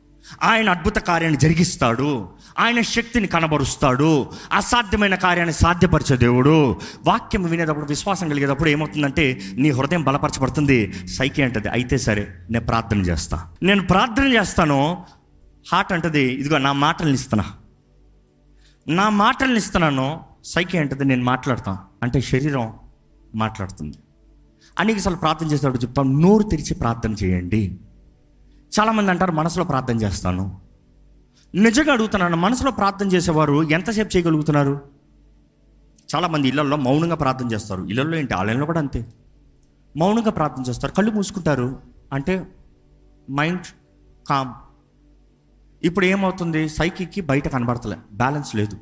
ఆయన 0.44 0.70
అద్భుత 0.70 0.98
కార్యాన్ని 0.98 1.40
జరిగిస్తాడు. 1.40 2.30
ఆయన 2.60 2.82
శక్తిని 2.82 3.28
కనబరుస్తాడు. 3.28 4.30
అసాధ్యమైన 4.54 5.16
కార్యాన్ని 5.16 5.54
సాధ్యపరిచే 5.54 6.18
దేవుడు. 6.18 6.80
వాక్యం 7.08 7.44
వినేటప్పుడు 7.44 7.86
విశ్వాసం 7.86 8.30
కలిగేటప్పుడు 8.30 8.70
ఏమవుతుందంటే 8.70 9.42
నీ 9.54 9.70
హృదయం 9.70 10.04
బలపరచబడుతుంది. 10.04 10.94
సైకి 11.08 11.44
అంటది. 11.44 11.68
అయితే 11.70 11.98
సరే 11.98 12.28
నేను 12.51 12.66
ప్రార్థన 12.66 13.01
చేస్తా. 13.01 13.48
నేను 13.63 13.88
ప్రార్థన 13.88 14.28
చేస్తాను. 14.28 14.98
హార్ట్ 15.72 15.94
అంటది 15.94 16.22
ఇదిగో 16.22 16.58
నా 16.58 16.72
మాటల్ని 16.72 17.13
ఇస్తున్నా. 17.13 17.46
నా 18.88 19.10
మాటల్ని 19.10 19.58
ఇస్తున్నాను. 19.58 20.20
సైకి 20.46 20.78
అంటది 20.78 21.06
నేను 21.06 21.24
మాట్లాడతాను 21.24 21.78
అంటే 22.04 22.22
శరీరం 22.22 22.74
మాట్లాడుతుంది. 23.36 23.98
అనేకసార్లు 24.80 25.20
ప్రార్థన 25.20 25.48
చేసేటప్పుడు 25.48 25.84
చెప్తాం 25.84 26.22
నోరు 26.22 26.44
తెరిచి 26.44 26.74
ప్రార్థన 26.74 27.13
చేయండి. 27.24 27.78
చాలామంది 28.80 29.12
అంటారు 29.12 29.32
మనసులో 29.32 29.66
ప్రార్థన 29.66 30.01
చేస్తాను. 30.01 30.62
నిజంగా 31.56 31.94
అడుగుతున్నాను 31.94 32.38
మనసులో 32.38 32.72
ప్రార్థన 32.72 33.08
చేసేవారు 33.08 33.63
ఎంతసేపు 33.63 34.18
చేయగలుగుతున్నారు? 34.18 34.82
చాలామంది 36.16 36.48
ఇళ్ళలో 36.48 36.78
మౌనంగా 36.78 37.16
ప్రార్థన 37.16 37.48
చేస్తారు. 37.51 37.84
ఇళ్ళలో 37.84 38.18
ఏంటి? 38.18 38.34
ఆలయంలో 38.34 38.66
కూడా 38.66 38.80
అంతే. 38.80 39.13
మౌనంగా 39.98 40.32
ప్రార్థన 40.32 40.63
చేస్తారు. 40.70 40.94
కళ్ళు 40.94 41.12
మూసుకుంటారు. 41.12 41.80
అంటే 42.13 42.48
మైండ్ 43.32 43.62
కామ్. 44.30 44.54
ఇప్పుడు 45.84 46.06
ఏమవుతుంది? 46.06 46.70
సైకిక్కి 46.70 47.22
బయట 47.22 47.48
కనబడతలే. 47.48 47.98
బ్యాలెన్స్ 48.13 48.56
లేదు. 48.56 48.78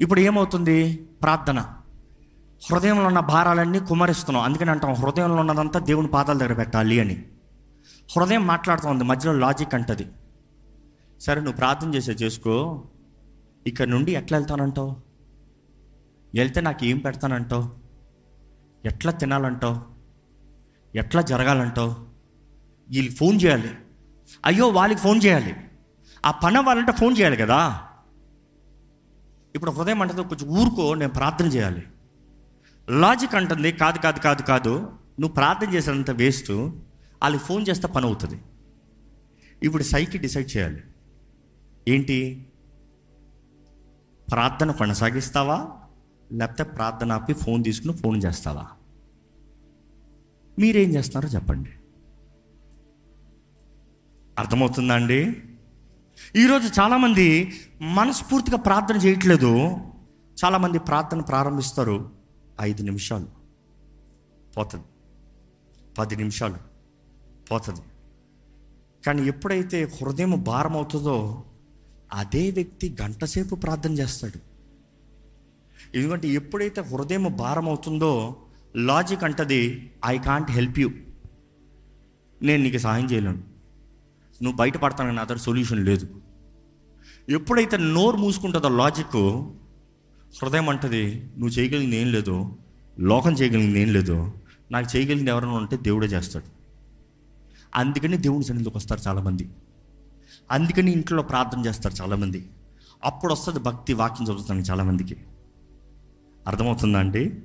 ఇప్పుడు 0.00 0.20
ఏమవుతుంది? 0.20 1.08
ప్రార్థన. 1.22 1.58
హృదయంలో 2.72 3.06
ఉన్న 3.06 3.20
భారాలన్నీ 3.20 3.80
కుమరిస్తున్నాం 3.80 4.44
అందుకని 4.44 4.70
అంటాం 4.70 4.94
హృదయంలో 4.94 5.36
ఉన్నదంతా 5.36 5.80
దేవుని 5.80 6.08
పాదాల 6.08 6.38
దగ్గర 6.38 6.52
పెట్టాలి 6.52 7.00
అని. 7.00 7.24
హృదయం 8.16 8.46
మాట్లాడుతోంది 8.46 9.04
మధ్యలో 9.04 9.38
లాజిక్ 9.38 9.74
అంటది. 9.74 10.06
సరే 11.20 11.40
నువ్వు 11.40 11.56
ప్రార్థన 11.56 11.94
చేసే 11.94 12.12
చేసుకో. 12.12 12.84
ఇక్కడ 13.66 13.86
నుండి 13.86 14.12
ఎట్లా 14.12 14.38
వెళ్తానంటావు? 14.38 14.96
వెళ్తే 16.34 16.60
నాకు 16.60 16.84
ఏం 16.84 16.98
పెడతానంటావు? 16.98 17.70
ఎట్లా 18.84 19.12
తినాలంటావు? 19.12 19.80
ఎట్లా 20.98 21.22
జరగాలంటావు? 21.22 21.96
వీళ్ళకి 22.90 23.14
ఫోన్ 23.14 23.40
చేయాలి. 23.44 23.70
అయ్యో 24.44 24.68
వాళ్ళకి 24.68 25.00
ఫోన్ 25.00 25.20
చేయాలి. 25.24 25.56
ఆ 26.26 26.30
పని 26.30 26.58
అవ్వాలంటే 26.58 26.92
ఫోన్ 26.92 27.18
చేయాలి 27.18 27.36
కదా. 27.36 27.88
ఇప్పుడు 29.54 29.70
హృదయం 29.70 30.02
అంటే 30.02 30.22
కొంచెం 30.22 30.48
ఊరుకో 30.48 30.94
నేను 30.94 31.12
ప్రార్థన 31.12 31.46
చేయాలి. 31.46 31.82
లాజిక్ 32.90 33.34
అంటుంది 33.34 33.72
కాదు 33.72 33.98
కాదు 33.98 34.18
కాదు 34.20 34.42
కాదు. 34.42 34.78
నువ్వు 35.20 35.34
ప్రార్థన 35.34 35.74
చేసినంత 35.74 36.10
వేస్ట్ 36.10 36.70
వాళ్ళకి 37.22 37.42
ఫోన్ 37.42 37.64
చేస్తే 37.68 37.88
పని 37.88 38.06
అవుతుంది. 38.06 38.40
ఇప్పుడు 39.62 39.82
సైకి 39.82 40.18
డిసైడ్ 40.18 40.56
చేయాలి. 40.56 40.82
ఏంటి? 41.88 42.46
ప్రార్థన 44.32 44.70
కొనసాగిస్తావా? 44.70 45.68
లేకపోతే 46.32 46.62
ప్రార్థన 46.62 47.12
ఆపి 47.12 47.32
ఫోన్ 47.32 47.64
తీసుకుని 47.64 47.92
ఫోన్ 47.92 48.22
చేస్తావా? 48.24 48.66
మీరేం 50.58 50.94
చేస్తున్నారో 50.94 51.34
చెప్పండి. 51.34 51.70
అర్థమవుతుందా 54.38 54.94
అండి? 54.94 55.42
ఈరోజు 56.36 56.80
చాలామంది 56.80 57.52
మనస్ఫూర్తిగా 57.80 58.56
ప్రార్థన 58.56 58.96
చేయట్లేదు. 58.96 59.76
చాలామంది 60.44 60.78
ప్రార్థన 60.78 61.20
ప్రారంభిస్తారు. 61.20 62.10
ఐదు 62.60 62.82
నిమిషాలు. 62.82 63.26
పోతుంది. 64.56 64.84
పది 65.98 66.16
నిమిషాలు. 66.16 66.77
పోతుంది. 67.52 67.80
కానీ 69.06 69.22
ఎప్పుడైతే 69.22 69.84
హృదయం 69.84 70.42
భారం 70.42 70.72
అవుతుందో 70.72 71.44
అదే 72.12 72.50
వ్యక్తి 72.50 72.96
గంటసేపు 73.02 73.54
ప్రార్థన 73.54 73.92
చేస్తాడు. 73.92 74.38
ఎందుకంటే 75.94 76.28
ఎప్పుడైతే 76.28 76.80
హృదయం 76.80 77.36
భారం 77.36 77.68
అవుతుందో 77.68 78.36
లాజిక్ 78.76 79.24
అంటది 79.24 79.92
ఐ 80.06 80.18
కాంట్ 80.18 80.50
హెల్ప్ 80.50 80.78
యూ. 80.78 80.90
నేను 82.42 82.62
నీకు 82.62 82.78
సహాయం 82.78 83.06
చేయలేను. 83.12 83.42
నువ్వు 84.42 84.56
బయటపడతానని 84.56 85.20
అదర్ 85.20 85.38
సొల్యూషన్ 85.38 85.84
లేదు. 85.84 86.08
ఎప్పుడైతే 87.28 87.76
నోరు 87.76 88.16
మూసుకుంటుందో 88.16 88.68
లాజిక్ 88.68 89.16
హృదయం 90.42 90.68
అంటది 90.68 91.20
నువ్వు 91.20 91.48
చేయగలిగింది 91.48 91.96
ఏం 91.96 92.12
లేదు 92.12 92.56
లోకం 92.98 93.32
చేయగలిగింది 93.32 93.80
ఏం 93.80 93.92
లేదు 93.92 94.32
నాకు 94.70 94.96
చేయగలిగింది 94.96 95.30
ఎవరైనా 95.30 95.52
ఉంటే 95.52 95.76
దేవుడే 95.76 96.06
చేస్తాడు. 96.06 96.57
అందుకని 97.74 98.16
దేవుని 98.16 98.44
సన్నిధిలోకి 98.44 98.76
వస్తారు 98.76 99.00
చాలామంది. 99.08 99.50
అందుకని 100.50 100.90
ఇంట్లో 100.90 101.22
ప్రార్థన 101.22 101.60
చేస్తారు 101.66 101.94
చాలామంది. 102.02 102.50
అప్పుడు 103.04 103.32
వస్తుంది 103.32 103.60
భక్తి 103.60 103.92
వాక్యం 103.92 104.26
చదువుతాను 104.26 104.60
చాలామందికి. 104.60 105.16
అర్థమవుతుందా 106.46 106.98
అండి? 106.98 107.42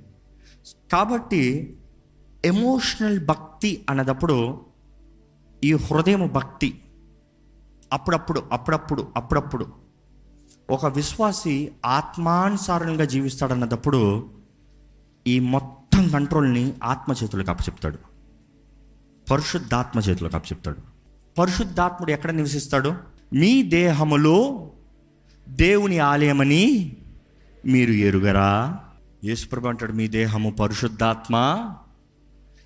కాబట్టి 0.92 1.76
ఎమోషనల్ 2.46 3.26
భక్తి 3.26 3.86
అన్నదప్పుడు 3.90 4.66
ఈ 5.64 5.74
హృదయం 5.74 6.32
భక్తి. 6.34 6.82
అప్పుడప్పుడు 7.94 8.44
అప్పుడప్పుడు 8.52 9.08
అప్పుడప్పుడు. 9.16 9.68
ఒక 10.70 10.86
విశ్వాసి 10.86 11.72
ఆత్మానుసారంగా 11.86 13.06
జీవిస్తాడన్నప్పుడు 13.06 14.30
ఈ 15.28 15.40
మొత్తం 15.40 16.08
కంట్రోల్ని 16.08 16.74
ఆత్మ 16.84 17.14
చేతులకు 17.24 17.52
అప్పచెప్తాడు. 17.52 18.13
పరిశుద్ధాత్మ 19.32 20.00
చేతులకు 20.00 20.36
అప్పచెప్తాడు 20.36 20.78
పరిశుద్ధాత్ముడు 21.38 22.12
ఎక్కడ 22.12 22.32
నివసిస్తాడు? 22.32 22.94
మీ 23.34 23.64
దేహములో 23.64 24.70
దేవుని 25.50 26.00
ఆలయమని 26.00 26.96
మీరు 27.66 27.92
ఎరుగరా? 27.92 28.80
యేసుప్రభు 29.24 29.68
అంటాడు 29.68 29.92
మీ 29.92 30.08
దేహము 30.08 30.50
పరిశుద్ధాత్మ. 30.50 31.36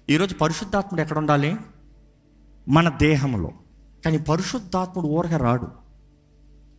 ఈరోజు 0.10 0.34
పరిశుద్ధాత్ముడు 0.34 1.02
ఎక్కడ 1.02 1.18
ఉండాలి? 1.18 1.56
మన 2.70 2.90
దేహంలో 2.90 3.52
కానీ 4.06 4.18
పరిశుద్ధాత్ముడు 4.18 5.08
ఊరగా 5.08 5.38
రాడు. 5.38 5.68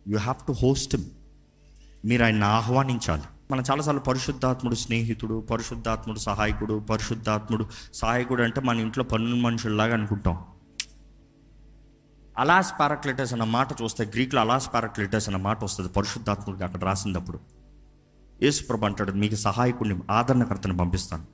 యు 0.07 0.17
హ్యావ్ 0.17 0.47
టు 0.47 0.51
హోస్ట్ 0.51 0.97
మీరు 2.05 2.23
ఆయన 2.23 2.43
ఆహ్వానించాలి. 2.43 3.21
మనం 3.51 3.63
చాలాసార్లు 3.71 4.01
పరిశుద్ధాత్ముడు 4.01 4.75
స్నేహితుడు 4.75 5.41
పరిశుద్ధాత్ముడు 5.41 6.19
సహాయకుడు 6.19 6.79
పరిశుద్ధాత్ముడు 6.79 7.67
సహాయకుడు 7.93 8.43
అంటే 8.43 8.61
మన 8.61 8.79
ఇంట్లో 8.79 9.03
పన్ను 9.03 9.35
మనుషుల్లాగా 9.35 9.93
అనుకుంటాం. 9.93 10.43
అలాస్ 12.37 12.73
పారాక్లిటస్ 12.79 13.33
అన్న 13.33 13.43
మాట 13.43 13.81
చూస్తే 13.81 14.05
గ్రీక్లో 14.05 14.41
అలాస్ 14.41 14.73
పారాక్లిటస్ 14.73 15.29
అన్న 15.29 15.37
మాట 15.37 15.63
వస్తుంది. 15.63 15.89
పరిశుద్ధాత్ముడికి 15.89 16.63
అక్కడ 16.63 16.83
రాసినప్పుడు 16.83 17.39
యేసుప్రభు 18.43 18.85
అంటాడు 18.85 19.11
మీకు 19.11 19.35
సహాయకుడిని 19.35 19.99
ఆదరణకర్తను 20.11 20.77
పంపిస్తాను. 20.77 21.25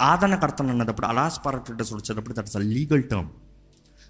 ఆదరణకర్తను 0.00 0.68
అన్నప్పుడు 0.68 1.06
అలాస్ 1.06 1.40
పారాక్లిటస్ 1.46 1.92
వచ్చేటప్పుడు 1.92 2.34
దట్స్ 2.38 2.56
అ 2.56 2.60
లీగల్ 2.60 3.02
టర్మ్. 3.02 3.28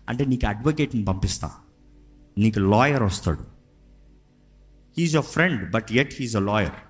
అంటే 0.08 0.24
నీకు 0.24 0.46
అడ్వకేట్ని 0.46 1.04
పంపిస్తా. 1.04 1.50
నీకు 2.38 2.58
లాయర్ 2.58 3.02
వస్తాడు. 3.02 3.44
He's 4.98 5.16
a 5.16 5.20
friend 5.20 5.70
but 5.70 5.86
at 5.92 6.14
he's 6.20 6.36
a 6.36 6.40
lawyer. 6.40 6.87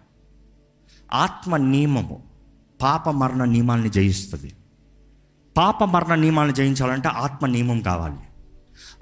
ఆత్మ 1.12 1.56
నియమము 1.56 2.22
పాప 2.82 3.08
మరణ 3.08 3.44
నియమాల్ని 3.44 3.88
జయిస్తుంది. 3.88 4.52
పాప 5.56 5.84
మరణ 5.84 6.14
నియమాలను 6.14 6.52
జయించాలంటే 6.52 7.08
ఆత్మ 7.08 7.46
నియమం 7.46 7.80
కావాలి. 7.80 8.16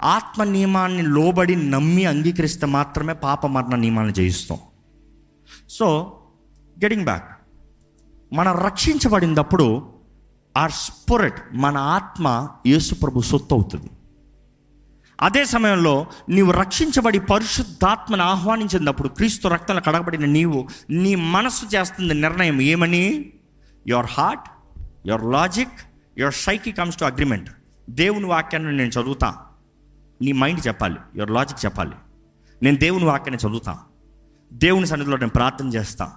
ఆత్మ 0.03 0.43
నియమాన్ని 0.43 1.01
లోబడి 1.01 1.69
నమ్మి 1.69 2.05
అంగీకరిస్తే 2.05 2.65
మాత్రమే 2.65 3.13
పాప 3.13 3.45
మరణ 3.45 3.75
నియమాలను 3.75 4.11
జయిస్తాం. 4.11 4.59
సో 5.69 6.13
గెటింగ్ 6.83 7.03
బ్యాక్ 7.03 7.37
మనం 8.33 8.55
రక్షించబడినప్పుడు 8.55 9.89
ఆర్ 10.57 10.71
స్పురిట్ 10.71 11.41
మన 11.53 11.77
ఆత్మ 11.77 12.49
యేసుప్రభు 12.65 13.21
సొత్తు 13.21 13.53
అవుతుంది 13.53 13.89
అదే 15.21 15.45
సమయంలో 15.45 16.07
నీవు 16.29 16.51
రక్షించబడి 16.51 17.19
పరిశుద్ధాత్మను 17.19 18.23
ఆహ్వానించినప్పుడు 18.23 19.07
క్రీస్తు 19.07 19.47
రక్తంలో 19.47 19.81
కడగబడిన 19.81 20.25
నీవు 20.25 20.67
నీ 20.89 21.15
మనస్సు 21.15 21.75
చేస్తుంది 21.75 22.13
నిర్ణయం 22.13 22.61
ఏమని? 22.61 23.33
Your 23.87 24.05
heart 24.09 24.49
your 25.07 25.31
logic 25.31 25.71
your 26.17 26.33
psyche 26.33 26.71
comes 26.71 26.97
to 26.97 27.05
agreement 27.05 27.49
దేవుని 27.89 28.25
వాక్యాన్ని 28.25 28.77
నేను 28.77 28.89
చదువుతా. 28.89 29.35
నీ 30.21 30.31
మైండ్ 30.31 30.67
చెప్పాలి 30.67 30.95
యువర్ 31.15 31.31
లాజిక్ 31.31 31.65
చెప్పాలి. 31.65 31.91
నేను 32.63 32.77
దేవుని 32.77 33.05
వాక్యాన్ని 33.05 33.49
చదువుతా. 33.49 33.77
దేవుని 34.53 34.87
సన్నిధిలో 34.87 35.17
నేను 35.17 35.29
ప్రార్థన 35.29 35.67
చేస్తా. 35.67 36.11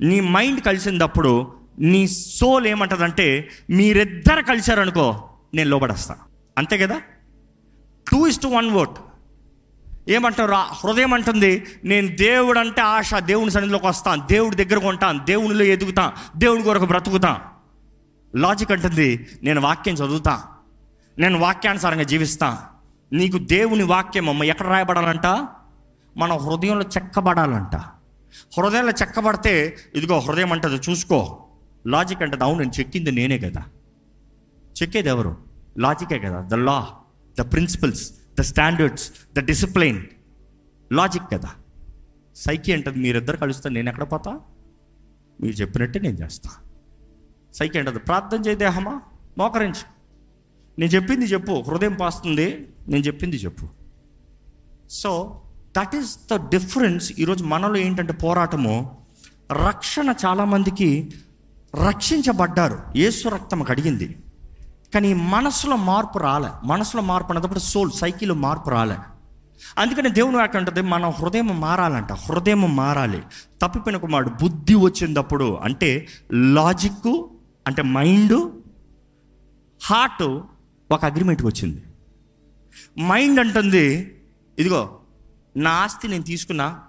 నీ 0.00 0.20
మైండ్ 0.20 0.60
కలిసినప్పుడు 0.60 1.52
నీ 1.78 2.08
సోల్ 2.08 2.66
ఏమంటదంటే 2.66 3.48
మీరిద్దరు 3.70 4.42
కలిశారనుకో 4.42 5.28
నేను 5.54 5.70
లోబడేస్తా. 5.70 6.16
అంతే 6.58 6.78
కదా? 6.78 7.00
Two 8.12 8.26
is 8.26 8.40
to 8.40 8.48
one 8.48 8.70
vote 8.70 8.98
ఏమంటారు 10.08 10.52
హృదయం 10.52 11.14
అంటుంది 11.14 11.66
నేను 11.84 12.16
దేవుడు 12.16 12.58
అంటే 12.58 12.80
ఆశ 12.80 13.14
దేవుని 13.14 13.50
సన్నిధిలోకి 13.50 13.86
వస్తాను 13.86 14.26
దేవుడి 14.26 14.64
దగ్గరకు 14.64 14.88
ఉంటాను 14.88 15.24
దేవునిలో 15.24 15.64
ఎదుగుతా 15.64 16.12
దేవుని 16.36 16.62
కొరకు 16.62 16.86
బ్రతుకుతా. 16.86 17.40
లాజిక్ 18.36 18.72
అంటుంది 18.72 19.26
నేను 19.42 19.60
వాక్యం 19.60 19.94
చదువుతా 19.94 20.44
నేను 21.18 21.38
వాక్యానుసారంగా 21.38 22.02
జీవిస్తా. 22.02 22.64
నీకు 23.12 23.38
దేవుని 23.38 23.82
వాక్యం 23.82 24.28
అమ్మ 24.28 24.44
ఎక్కడ 24.44 24.66
రాయబడాలంట? 24.66 25.26
మన 26.16 26.32
హృదయంలో 26.32 26.84
చెక్కబడాలంట. 26.84 27.76
హృదయంలో 28.58 28.90
చెక్కబడితే 28.90 29.76
ఇదిగో 29.94 30.18
హృదయం 30.18 30.52
అంటది 30.52 30.90
చూసుకో. 30.90 31.44
లాజిక్ 31.86 32.22
అంటది 32.22 32.44
అవును 32.44 32.58
నేను 32.58 32.72
చెక్కింది 32.80 33.12
నేనే 33.12 33.38
కదా. 33.38 33.62
చెక్కేది 34.82 35.08
ఎవరు? 35.08 35.36
లాజికే 35.78 36.18
కదా 36.18 36.40
the 36.40 36.54
law 36.54 36.88
the 37.40 37.52
principles 37.52 38.12
the 38.38 38.40
standards 38.40 39.10
the 39.36 39.40
discipline 39.40 40.04
logic 40.92 41.24
కదా. 41.32 41.50
సైకి 42.36 42.72
అంటది 42.72 42.98
మీరిద్దరు 42.98 43.36
కలుస్తే 43.36 43.68
నేను 43.68 43.88
ఎక్కడ 43.88 44.12
పోతా? 44.12 44.40
మీరు 45.40 45.52
చెప్పినట్టే 45.52 46.00
నేను 46.00 46.16
చేస్తా. 46.16 46.50
సైకి 47.54 47.78
అంటది 47.78 47.98
ప్రార్థన 47.98 48.38
చేయ 48.38 48.54
దేహమా? 48.54 49.00
మోకరించు. 49.38 49.98
నేను 50.78 50.90
చెప్పింది 50.90 51.24
చెప్పు 51.26 51.52
హృదయం 51.52 51.94
పాస్తుంది. 51.94 52.68
నేను 52.88 53.02
చెప్పింది 53.02 53.36
చెప్పు. 53.36 53.68
So 54.90 55.42
that 55.78 55.96
is 55.96 56.18
the 56.32 56.34
difference 56.34 57.12
ఈరోజు 57.18 57.44
మనలో 57.44 57.76
ఏంటంటే 57.76 58.12
పోరాటము 58.12 58.98
రక్షణ 59.52 60.14
చాలామందికి 60.26 61.10
రక్షించబడ్డారు. 61.88 62.78
యేసు 62.96 63.28
రక్తం 63.28 63.62
కడిగింది. 63.62 64.16
కానీ 64.94 65.14
మనసులో 65.14 65.76
మార్పు 65.76 66.18
రాలే. 66.18 66.48
మనసులో 66.64 67.02
మార్పు 67.02 67.32
అన్నప్పుడు 67.32 67.58
సోల్ 67.58 67.90
సైకిల్ 67.90 68.32
మార్పు 68.32 68.70
రాలే. 68.70 68.96
అందుకని 69.78 70.10
దేవుని 70.10 70.36
వాక్యం 70.36 70.60
ఉంటుంది 70.60 70.80
మన 70.80 71.08
హృదయం 71.08 71.60
మారాలంట. 71.60 72.12
హృదయం 72.12 72.76
మారాలి. 72.76 73.22
తప్పిపోయిన 73.62 73.98
కుమారుడు 73.98 74.28
బుద్ధి 74.28 74.74
వచ్చినప్పుడు 74.74 75.54
అంటే 75.62 76.08
లాజిక్ 76.32 77.26
అంటే 77.66 77.82
మైండ్ 77.82 78.50
హార్ట్ 79.82 80.40
ఒక 80.90 81.04
అగ్రిమెంట్కి 81.04 81.46
వచ్చింది. 81.46 81.82
మైండ్ 83.00 83.40
అంటుంది 83.40 84.16
ఇదిగో 84.58 84.98
నా 85.56 85.70
ఆస్తి 85.70 86.08
నేను 86.08 86.22
తీసుకున్నా 86.22 86.80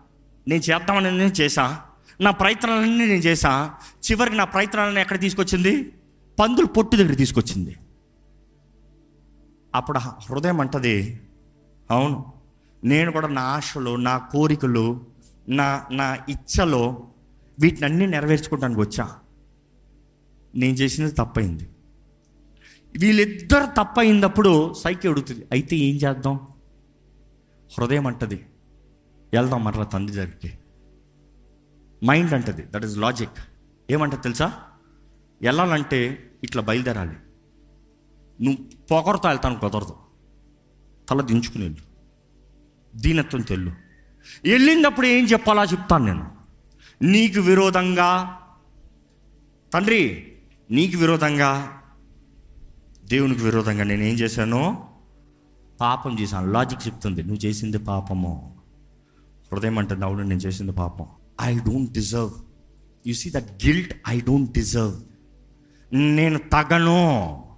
నేను 0.47 0.61
చేద్దామని 0.61 1.17
నేను 1.17 1.29
చేశా 1.29 1.79
నా 2.21 2.31
ప్రయత్నాలన్నీ 2.31 3.05
నేను 3.05 3.19
చేశా 3.19 3.71
చివరికి 4.11 4.35
నా 4.35 4.43
ప్రయత్నాలను 4.43 4.99
ఎక్కడ 4.99 5.19
తీసుకొచ్చింది? 5.19 5.93
పందులు 6.39 6.65
పొట్టు 6.65 6.97
దగ్గర 6.97 7.13
తీసుకొచ్చింది. 7.13 7.75
అప్పుడు 9.75 9.99
హృదయం 9.99 10.59
అంటది. 10.61 11.19
అవును. 11.91 12.33
నేను 12.83 13.11
కూడా 13.11 13.27
నా 13.27 13.41
ఆశలు 13.41 13.95
నా 13.95 14.17
కోరికలు 14.17 15.05
నా 15.49 15.85
నా 15.91 16.17
ఇచ్చలో 16.29 17.07
వీటినన్నీ 17.59 18.05
నెరవేర్చుకోవడానికి 18.05 18.79
వచ్చా. 18.79 19.15
నేను 20.55 20.73
చేసినది 20.73 21.11
తప్పైంది. 21.11 21.69
వీళ్ళిద్దరు 22.97 23.65
తప్పైనప్పుడు 23.65 24.73
సైకి 24.73 25.07
అడుగుతుంది 25.07 25.45
అయితే 25.51 25.75
ఏం 25.75 25.95
చేద్దాం? 25.95 26.47
హృదయం 27.79 28.07
అంటది. 28.07 28.45
వెళ్దాం 29.33 29.63
మరలా 29.63 29.83
తండ్రి 29.83 30.17
దగ్గరికి. 30.17 30.53
మైండ్ 32.05 32.33
అంటది. 32.33 32.65
That 32.71 32.85
is 32.85 32.97
logic. 32.97 33.39
ఏమంటది 33.91 34.21
తెలుసా? 34.21 34.53
వెళ్ళాలంటే 35.41 36.31
ఇట్లా 36.43 36.61
బయలుదేరాలి. 36.61 37.15
నువ్వు 38.41 38.65
పొగరుతో 38.91 39.29
వెళ్తాను 39.29 39.59
కుదరదు. 39.59 39.95
తల 41.09 41.21
దించుకుని 41.21 41.63
వెళ్ళు. 41.63 41.89
దీనత్వం 42.97 43.41
తెల్లు. 43.41 43.71
వెళ్ళినప్పుడు 44.43 45.07
ఏం 45.07 45.25
చెప్పాలా 45.25 45.63
చెప్తాను 45.63 46.05
నేను. 46.05 46.31
నీకు 47.01 47.39
విరోధంగా 47.39 48.37
తండ్రి 49.73 50.31
నీకు 50.71 50.97
విరోధంగా 50.97 51.81
దేవునికి 53.05 53.41
విరోధంగా 53.41 53.83
నేను 53.83 54.03
ఏం 54.03 54.15
చేశాను 54.15 54.87
పాపం 55.81 56.19
చేశాను. 56.19 56.51
లాజిక్ 56.51 56.87
చెప్తుంది. 56.87 57.23
నువ్వు 57.23 57.45
చేసింది 57.45 57.77
పాపము. 57.77 58.57
హృదయం 59.51 59.79
అంటుంది 59.79 60.05
అవును 60.05 60.23
నేను 60.23 60.39
చేసింది 60.39 60.71
పాపం. 60.71 61.07
I 61.41 61.59
don't 61.59 61.91
deserve 61.91 62.31
you 63.07 63.13
see 63.13 63.29
that 63.29 63.65
guilt 63.65 63.93
I 64.09 64.21
don't 64.21 64.51
deserve 64.51 65.01
నేను 65.93 66.39
తగను. 66.39 67.48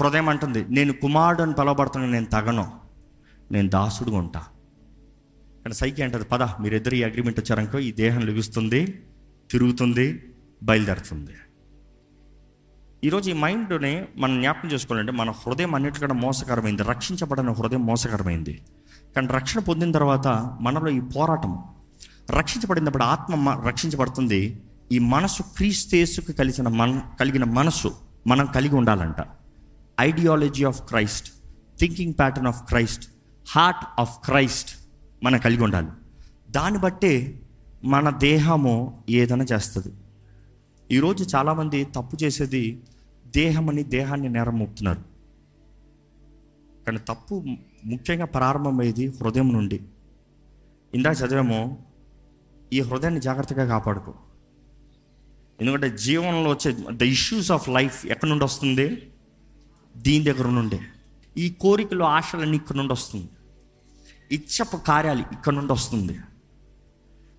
హృదయం 0.00 0.28
అంటుంది 0.28 0.64
నేను 0.68 0.92
కుమారుడు 0.92 1.42
అని 1.42 1.52
పిలవబడుతున్నాను 1.52 2.12
నేను 2.12 2.26
తగను. 2.26 2.72
నేను 3.52 3.68
దాసుడుగా 3.68 4.16
ఉంటా. 4.16 4.40
కానీ 5.64 5.72
సైకి 5.72 6.02
అంటది 6.02 6.24
పద 6.24 6.42
మీరిద్దరు 6.42 6.94
ఈ 6.94 7.02
అగ్రిమెంట్ 7.02 7.40
వచ్చారనుకో 7.40 7.78
ఈ 7.78 7.92
దేహం 7.92 8.20
లభిస్తుంది 8.20 9.02
తిరుగుతుంది 9.50 10.32
బయలుదేరుతుంది. 10.62 11.32
ఈరోజు 13.04 13.30
ఈ 13.30 13.32
మైండ్ని 13.32 14.06
మనం 14.16 14.40
జ్ఞాపకం 14.40 14.68
చేసుకోవాలంటే 14.68 15.12
మన 15.12 15.30
హృదయం 15.30 15.74
అన్నిటికన్నా 15.74 16.20
మోసకరమైంది 16.20 16.82
రక్షించబడిన 16.82 17.50
హృదయం 17.50 17.86
మోసకరమైంది. 17.86 18.62
కానీ 19.16 19.26
రక్షణ 19.26 19.60
పొందిన 19.60 19.92
తర్వాత 19.92 20.26
మనలో 20.60 20.88
ఈ 20.88 21.00
పోరాటం 21.00 21.64
రక్షించబడినప్పుడు 22.30 23.02
ఆత్మ 23.02 23.62
రక్షించబడుతుంది 23.66 24.62
ఈ 24.92 24.98
మనసు 24.98 25.42
క్రీస్తేసుకు 25.42 26.32
కలిసిన 26.32 26.68
మన 26.68 27.02
కలిగిన 27.20 27.44
మనసు 27.44 27.92
మనం 28.26 28.46
కలిగి 28.46 28.74
ఉండాలంట. 28.74 29.16
Ideology 30.00 30.64
of 30.64 30.82
Christ 30.82 31.32
thinking 31.78 32.14
pattern 32.18 32.48
of 32.48 32.62
Christ 32.62 33.10
heart 33.50 34.00
of 34.00 34.18
Christ 34.24 34.76
మనం 35.22 35.38
కలిగి 35.38 35.62
ఉండాలి. 35.62 35.88
దాన్ని 36.50 36.80
బట్టే 36.80 37.42
మన 37.84 38.10
దేహము 38.10 39.04
ఏదైనా 39.10 39.46
చేస్తుంది. 39.52 39.94
ఈరోజు 40.90 41.36
చాలామంది 41.36 41.84
తప్పు 41.84 42.24
చేసేది 42.24 42.82
దేహమని 43.26 43.82
దేహాన్ని 43.82 44.28
నేరం 44.28 44.58
మోపుతున్నారు. 44.58 45.02
కానీ 46.86 46.98
తప్పు 46.98 47.44
ముఖ్యంగా 47.84 48.24
ప్రారంభమయ్యేది 48.24 49.06
హృదయం 49.06 49.52
నుండి. 49.52 49.80
ఇందాక 50.94 51.16
చదివాము 51.20 51.84
ఈ 52.72 52.80
హృదయాన్ని 52.80 53.20
జాగ్రత్తగా 53.20 53.66
కాపాడుకో. 53.66 54.14
ఎందుకంటే 55.60 55.96
జీవనంలో 55.96 56.50
వచ్చే 56.50 56.76
ద 56.90 57.02
ఇష్యూస్ 57.02 57.52
ఆఫ్ 57.52 57.68
లైఫ్ 57.68 58.06
ఎక్కడి 58.06 58.30
నుండి 58.30 58.44
వస్తుంది? 58.44 59.11
దీని 59.96 60.24
దగ్గర 60.24 60.46
నుండే. 60.48 60.80
ఈ 61.38 61.50
కోరికలు 61.50 62.04
ఆశలన్నీ 62.04 62.56
ఇక్కడ 62.56 62.76
నుండి 62.76 62.92
వస్తుంది. 62.92 63.28
ఇచ్చపు 64.32 64.76
కార్యాలు 64.76 65.22
ఇక్కడ 65.32 65.52
నుండి 65.52 65.72
వస్తుంది. 65.72 66.18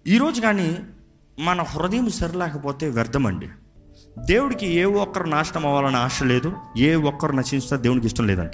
ఈరోజు 0.07 0.41
కానీ 0.41 0.77
మన 1.39 1.61
హృదయం 1.61 2.09
సరిలేకపోతే 2.09 2.89
వ్యర్థమండి. 2.89 3.49
దేవుడికి 4.19 4.67
ఏ 4.67 4.83
ఒక్కరు 4.83 5.23
నాశనం 5.23 5.65
అవ్వాలని 5.65 5.97
ఆశ 5.97 6.23
లేదు. 6.23 6.53
ఏ 6.77 6.95
ఒక్కరు 6.95 7.31
నశించినా 7.31 7.77
దేవునికి 7.77 8.07
ఇష్టం 8.07 8.27
లేదంట. 8.27 8.51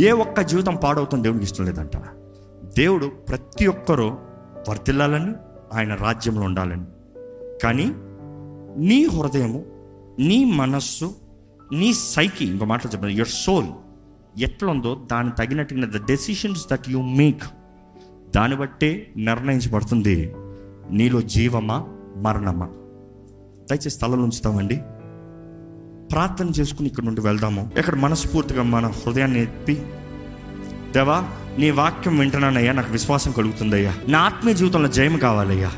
ఏ 0.00 0.12
ఒక్క 0.12 0.40
జీవితం 0.40 0.76
పాడవుతుంది 0.76 1.22
దేవునికి 1.22 1.44
ఇష్టం 1.44 1.64
లేదంట. 1.64 1.96
దేవుడు 2.78 3.06
ప్రతి 3.06 3.66
ఒక్కరూ 3.66 4.18
వర్తిల్లాలని 4.68 5.32
ఆయన 5.72 5.94
రాజ్యంలో 5.94 6.42
ఉండాలని. 6.42 6.84
కానీ 7.62 7.92
నీ 8.86 9.04
హృదయము 9.04 9.64
నీ 10.18 10.44
మనస్సు 10.44 11.14
నీ 11.72 11.94
సైకి 11.94 12.44
ఇంకో 12.44 12.64
మాటలు 12.64 12.92
చెప్పాను 12.92 13.12
యువర్ 13.12 13.28
సోల్ 13.28 13.66
ఎట్లుందో 14.40 15.06
దాని 15.12 15.30
తగినట్టుగా 15.30 15.86
the 15.86 16.06
decisions 16.06 16.66
that 16.72 16.88
you 16.88 16.98
make 16.98 17.42
దాన్ని 18.36 18.56
బట్టే 18.56 19.12
నిర్ణయించబడుతుంది. 19.16 20.32
నీలో 20.90 21.20
జీవమా 21.20 21.84
మరణమా? 22.16 22.66
దయచేసి 23.70 23.90
స్థలంలో 23.90 24.24
ఉంచుతామండి. 24.24 24.76
ప్రార్థన 26.12 26.48
చేసుకుని 26.48 26.88
ఇక్కడ 26.88 27.04
నుండి 27.04 27.20
వెళ్దాము. 27.20 27.70
ఇక్కడ 27.78 27.94
మనస్ఫూర్తిగా 27.94 28.62
మన 28.62 28.86
హృదయాన్ని 28.86 29.42
ఎత్తి 29.42 29.86
దేవా 30.92 31.28
నీ 31.58 31.70
వాక్యం 31.70 32.18
వింటున్నానయ్యా 32.18 32.72
నాకు 32.72 32.92
విశ్వాసం 32.92 33.30
కలుగుతుందయ్యా. 33.30 33.94
నా 34.08 34.18
ఆత్మీయ 34.18 34.54
జీవితంలో 34.54 34.88
జయం 34.88 35.18
కావాలయ్యా. 35.18 35.72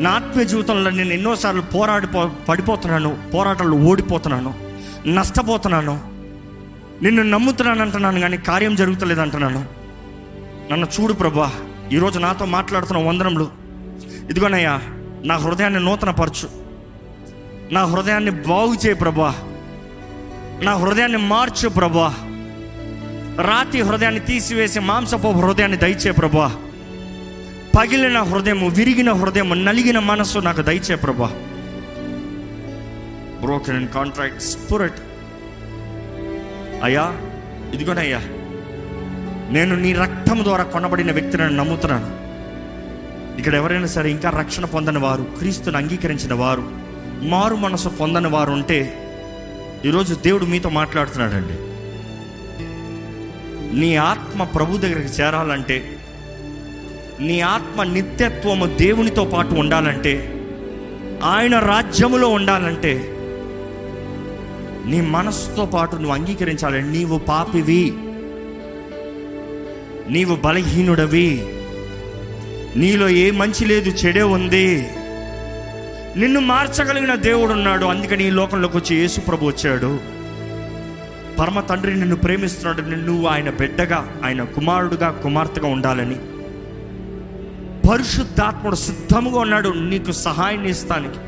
నా 0.00 0.10
ఆత్మీయ 0.10 0.46
జీవితంలో 0.46 0.90
నేను 0.90 1.12
ఎన్నోసార్లు 1.12 1.60
పోరాడి 1.60 2.06
పడిపోతున్నాను 2.48 3.16
పోరాటాలు 3.34 3.76
ఓడిపోతున్నాను 3.76 4.54
నష్టపోతున్నాను. 5.06 6.00
నిన్ను 7.02 7.22
నమ్ముతున్నాను 7.22 7.82
అంటున్నాను 7.82 8.20
కానీ 8.20 8.36
కార్యం 8.36 8.74
జరుగుతలేదు 8.74 9.20
అంటున్నాను 9.20 9.64
నన్ను 10.72 10.86
చూడు 11.00 11.12
ప్రభా 11.12 11.52
ఈరోజు 11.92 12.18
నాతో 12.18 12.44
మాట్లాడుతున్న 12.44 13.08
వందనంలో 13.08 13.48
ఇదిగోనయ్యా 14.30 14.80
నా 15.24 15.36
హృదయాన్ని 15.36 15.80
నూతనపరచు. 15.80 16.48
నా 17.72 17.84
హృదయాన్ని 17.84 18.30
బాగు 18.30 18.74
చేయి 18.74 18.94
ప్రభా. 18.94 19.34
నా 20.62 20.74
హృదయాన్ని 20.74 21.18
మార్చు 21.18 21.68
ప్రభా. 21.68 22.14
రాతి 23.42 23.80
హృదయాన్ని 23.80 24.20
తీసివేసి 24.20 24.80
మాంసపు 24.80 25.28
హృదయాన్ని 25.28 25.78
దయచే 25.78 26.10
ప్రభా. 26.10 26.56
పగిలిన 27.76 28.18
హృదయము 28.22 28.68
విరిగిన 28.68 29.12
హృదయము 29.12 29.54
నలిగిన 29.54 29.98
మనస్సు 29.98 30.38
నాకు 30.38 30.62
దయచే 30.62 30.94
ప్రభా. 30.94 31.28
బ్రోకెన్ 33.44 33.76
అండ్ 33.76 33.90
కాంట్రాక్ట్ 33.90 34.42
స్పురట్ 34.42 35.00
అయ్యా 36.84 37.12
ఇదిగోనయ్యా 37.74 38.18
నేను 39.52 39.76
నీ 39.76 39.92
రక్తం 39.92 40.44
ద్వారా 40.44 40.64
కొనబడిన 40.64 41.12
వ్యక్తిని 41.12 41.56
నమ్ముతున్నాను. 41.56 42.24
ఇక్కడ 43.38 43.54
ఎవరైనా 43.54 43.86
సరే 43.86 44.10
ఇంకా 44.10 44.30
రక్షణ 44.30 44.64
పొందని 44.64 44.98
వారు 44.98 45.22
క్రీస్తుని 45.22 45.76
అంగీకరించిన 45.76 46.34
వారు 46.34 46.64
మారు 47.22 47.56
మనసు 47.56 47.88
పొందని 47.88 48.28
వారు 48.28 48.50
ఉంటే 48.50 48.78
ఈరోజు 49.84 50.14
దేవుడు 50.14 50.44
మీతో 50.44 50.68
మాట్లాడుతున్నాడండి. 50.68 51.56
నీ 53.80 53.96
ఆత్మ 53.96 54.44
ప్రభు 54.44 54.76
దగ్గరికి 54.76 55.08
చేరాలంటే 55.08 55.98
నీ 57.20 57.40
ఆత్మ 57.40 57.82
నిత్యత్వము 57.82 58.66
దేవునితో 58.66 59.24
పాటు 59.24 59.54
ఉండాలంటే 59.54 60.30
ఆయన 61.24 61.58
రాజ్యములో 61.58 62.28
ఉండాలంటే 62.28 63.10
నీ 64.86 65.00
మనస్సుతో 65.00 65.66
పాటు 65.66 65.96
నువ్వు 65.96 66.12
అంగీకరించాలి. 66.12 66.82
నీవు 66.82 67.18
పాపివి. 67.18 67.92
నీవు 70.12 70.36
బలహీనుడవి. 70.36 71.46
నీలో 72.76 73.08
ఏ 73.08 73.30
మంచి 73.30 73.64
లేదు 73.64 73.90
చెడే 73.90 74.22
ఉంది. 74.22 74.88
నిన్ను 76.16 76.40
మార్చగలిగిన 76.40 77.14
దేవుడు 77.14 77.52
ఉన్నాడు. 77.52 77.84
అందుకని 77.84 78.26
ఈ 78.26 78.30
లోకంలోకి 78.30 78.76
వచ్చి 78.76 78.96
యేసు 78.96 79.20
ప్రభు 79.20 79.46
వచ్చాడు. 79.46 79.98
పరమ 81.38 81.60
తండ్రి 81.60 81.94
నిన్ను 81.94 82.16
ప్రేమిస్తున్నాడు. 82.16 82.90
నిన్ను 82.90 83.26
ఆయన 83.26 83.50
బిడ్డగా 83.50 84.16
ఆయన 84.24 84.42
కుమారుడుగా 84.42 85.10
కుమార్తెగా 85.10 85.68
ఉండాలని. 85.68 86.16
పరిశుద్ధాత్ముడు 87.90 88.76
సిద్ధముగా 88.76 89.38
ఉన్నాడు. 89.40 89.68
నీకు 89.68 90.12
సహాయం 90.12 90.64
ఇస్తానికి 90.64 91.18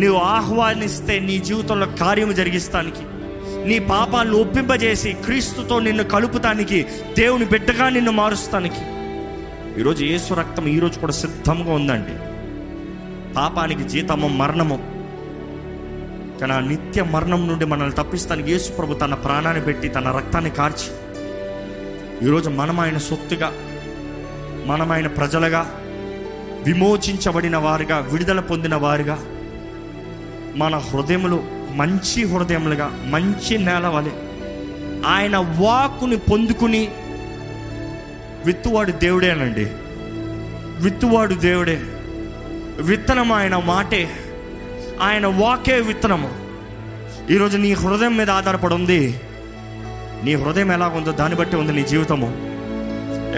నీవు 0.00 0.16
ఆహ్వానిస్తే 0.16 1.18
నీ 1.18 1.38
జీవితంలో 1.38 1.86
కార్యము 1.86 2.32
జరిగిస్తానికి 2.32 3.04
నీ 3.68 3.78
పాపాలను 3.78 4.36
ఒప్పింపజేసి 4.36 5.12
క్రీస్తుతో 5.12 5.78
నిన్ను 5.78 6.04
కలుపుతానికి 6.04 6.86
దేవుని 7.18 7.44
బిడ్డగా 7.44 7.88
నిన్ను 7.88 8.12
మారుస్తానికి. 8.12 8.82
ఈరోజు 9.80 10.04
యేసు 10.04 10.34
రక్తం 10.34 10.66
ఈరోజు 10.68 10.98
కూడా 10.98 11.12
సిద్ధంగా 11.12 11.72
ఉందండి. 11.72 12.14
పాపానికి 13.34 13.82
జీతము 13.82 14.28
మరణము. 14.28 14.98
కానీ 16.40 16.52
ఆ 16.52 16.58
నిత్య 16.58 17.02
మరణం 17.02 17.48
నుండి 17.48 17.64
మనల్ని 17.64 17.94
తప్పిస్తానికి 17.94 18.52
యేసు 18.52 18.72
ప్రభు 18.72 18.94
తన 18.94 19.14
ప్రాణాన్ని 19.14 19.62
పెట్టి 19.62 19.88
తన 19.88 20.10
రక్తాన్ని 20.10 20.50
కార్చి 20.50 20.90
ఈరోజు 22.26 22.50
మనం 22.50 22.80
ఆయన 22.80 22.98
సొత్తుగా 22.98 23.52
మనం 24.66 24.92
ఆయన 24.92 25.06
ప్రజలుగా 25.06 25.74
విమోచించబడిన 26.68 27.56
వారుగా 27.56 27.98
విడుదల 27.98 28.40
పొందిన 28.40 28.74
వారుగా 28.74 29.18
మన 30.56 30.76
హృదయములు 30.76 31.44
మంచి 31.74 32.24
హృదయములుగా 32.24 33.00
మంచి 33.06 33.58
నేల 33.58 33.86
వలె 33.86 34.10
ఆయన 35.06 35.36
వాక్కుని 35.36 36.16
పొందుకుని 36.16 36.88
విత్తువాడు 38.46 38.92
దేవుడేనండి. 38.92 39.66
విత్తువాడు 40.84 41.34
దేవుడే. 41.34 41.80
విత్తనం 42.80 43.32
ఆయన 43.32 43.56
మాటే. 43.56 44.10
ఆయన 45.00 45.26
వాకే 45.26 45.80
విత్తనము. 45.80 46.30
ఈరోజు 47.32 47.56
నీ 47.56 47.72
హృదయం 47.72 48.16
మీద 48.16 48.30
ఆధారపడి 48.30 48.74
ఉంది. 48.74 49.20
నీ 50.24 50.34
హృదయం 50.34 50.72
ఎలా 50.72 50.88
ఉందో 50.88 51.12
దాన్ని 51.12 51.38
బట్టి 51.38 51.56
ఉంది 51.56 51.72
నీ 51.72 51.82
జీవితము. 51.82 52.26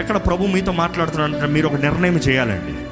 ఎక్కడ 0.01 0.17
ప్రభు 0.17 0.47
మీతో 0.47 0.73
మాట్లాడుతున్నారంటే 0.73 1.47
మీరు 1.47 1.67
ఒక 1.67 1.75
నిర్ణయం 1.75 2.17
చేయాలండి. 2.17 2.90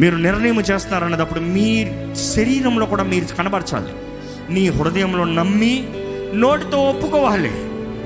మీరు 0.00 0.16
నిర్ణయం 0.16 0.60
చేస్తున్నారన్నప్పుడు 0.60 1.40
మీ 1.40 1.92
శరీరంలో 2.14 2.86
కూడా 2.86 3.02
మీరు 3.02 3.36
కనబరచాలి. 3.36 3.92
నీ 4.54 4.68
హృదయంలో 4.68 5.24
నమ్మి 5.24 5.88
నోటితో 6.34 6.78
ఒప్పుకోవాలి. 6.78 7.50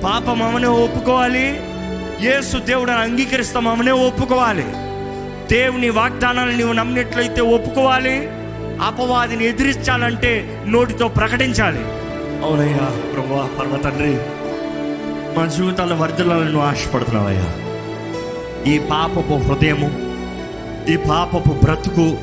పాపం 0.04 0.24
పాపమవనే 0.24 0.66
ఒప్పుకోవాలి. 0.66 1.60
యేసు 2.20 2.58
దేవుడని 2.58 2.96
అంగీకరిస్తామనే 2.96 3.90
ఒప్పుకోవాలి. 3.90 4.66
దేవుని 5.56 5.90
వాగ్దానాలు 5.90 6.52
నీవు 6.52 6.72
నమ్మినట్లయితే 6.72 7.40
ఒప్పుకోవాలి. 7.40 8.28
అపవాదిని 8.82 9.46
ఎదిరించాలంటే 9.46 10.64
నోటితో 10.68 11.08
ప్రకటించాలి. 11.08 11.80
అవునయ్యా 12.42 13.10
ప్రభా 13.14 13.50
పర్వ 13.58 13.76
తండ్రి 13.76 14.18
మా 15.38 15.46
జీవితాల 15.46 15.94
వర్ధలను 15.94 16.42
నువ్వు 16.42 16.60
ఆశపడుతున్నావయ్యా. 16.60 17.54
ఈ 18.72 18.78
పాపపు 18.78 19.34
హృదయము 19.34 20.03
ఈ 20.88 20.96
పాపపు 20.96 21.52
బ్రతుకు 21.52 22.18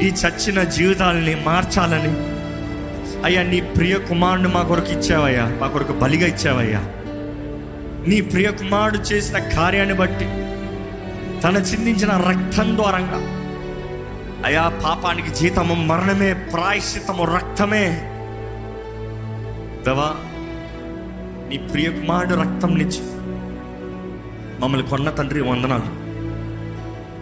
ఈ 0.00 0.08
చచ్చిన 0.08 0.62
జీవితాలని 0.62 1.34
మార్చాలని 1.34 2.12
అయ్యా 3.24 3.42
నీ 3.42 3.60
ప్రియ 3.60 3.98
కుమారుడు 3.98 4.48
మా 4.48 4.62
కొరకు 4.62 4.86
ఇచ్చావయ్యా 4.86 5.58
మా 5.60 5.66
కొరకు 5.66 5.92
బలిగా 5.92 6.26
ఇచ్చావయ్యా. 6.26 6.78
నీ 8.08 8.20
ప్రియ 8.20 8.50
కుమారుడు 8.50 8.98
చేసిన 8.98 9.38
కార్యాన్ని 9.38 9.94
బట్టి 9.94 10.24
తన 11.40 11.56
చిందించిన 11.56 12.10
రక్తం 12.10 12.76
ద్వారంగా. 12.76 13.20
అయా 14.44 14.68
పాపానికి 14.84 15.34
జీతము 15.34 15.74
మరణమే 15.74 16.32
ప్రాయశ్చితము 16.32 17.24
రక్తమే. 17.24 18.00
దవా 19.86 20.14
నీ 21.48 21.58
ప్రియ 21.58 21.90
కుమారుడు 21.90 22.34
రక్తం 22.34 22.78
నిచ్చి 22.78 23.00
మమ్మల్ని 24.60 24.88
కొన్న 24.88 25.10
తండ్రి 25.10 25.40
వందనాలు. 25.40 26.01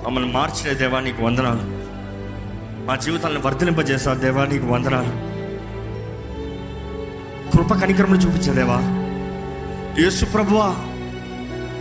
మమ్మల్ని 0.05 0.33
మార్చిన 0.33 0.73
దేవా 0.73 1.01
నీకు 1.01 1.23
వందనాలు. 1.23 1.81
మా 2.87 2.97
జీవితాలను 2.97 3.41
వర్ధలింపజేసా 3.41 4.15
దేవా 4.15 4.45
నీకు 4.45 4.67
వందనాలు. 4.67 5.31
కృప 7.57 7.73
కనికరములు 7.75 8.19
చూపించే 8.19 8.53
దేవా. 8.53 8.79
యేసు 10.03 10.25
ప్రభువా 10.25 10.67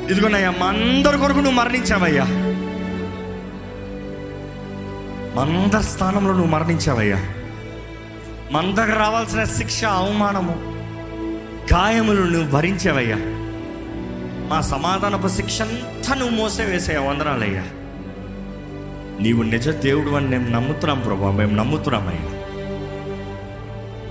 ఇదిగోనయ్యా 0.10 0.54
మా 0.60 0.66
అందరి 0.66 1.18
కొరకు 1.18 1.38
నువ్వు 1.38 1.52
మరణించావయ్యా. 1.52 2.24
మా 5.36 5.82
స్థానంలో 5.82 6.32
నువ్వు 6.32 6.48
మరణించావయ్యా. 6.48 7.18
మందకు 8.52 9.00
రావాల్సిన 9.00 9.44
శిక్ష 9.44 9.86
అవమానము 9.86 10.56
గాయములు 11.74 12.22
నువ్వు 12.22 12.52
భరించావయ్యా. 12.52 13.16
మా 14.50 14.62
సమాధానపు 14.62 15.28
శిక్ష 15.28 15.62
అంతా 15.62 16.16
నువ్వు 16.16 16.36
మోసే 16.36 16.64
వేసాయా 16.64 17.02
వందనాలయ్యా. 17.02 17.64
నీవు 19.20 19.44
నిజ 19.44 19.70
దేవుడు 19.70 20.10
అని 20.10 20.28
మేము 20.28 20.50
నమ్ముతున్నాం 20.50 21.00
ప్రభా 21.00 21.32
మేము 21.32 21.56
నమ్ముతున్నామయ్యా. 21.56 22.26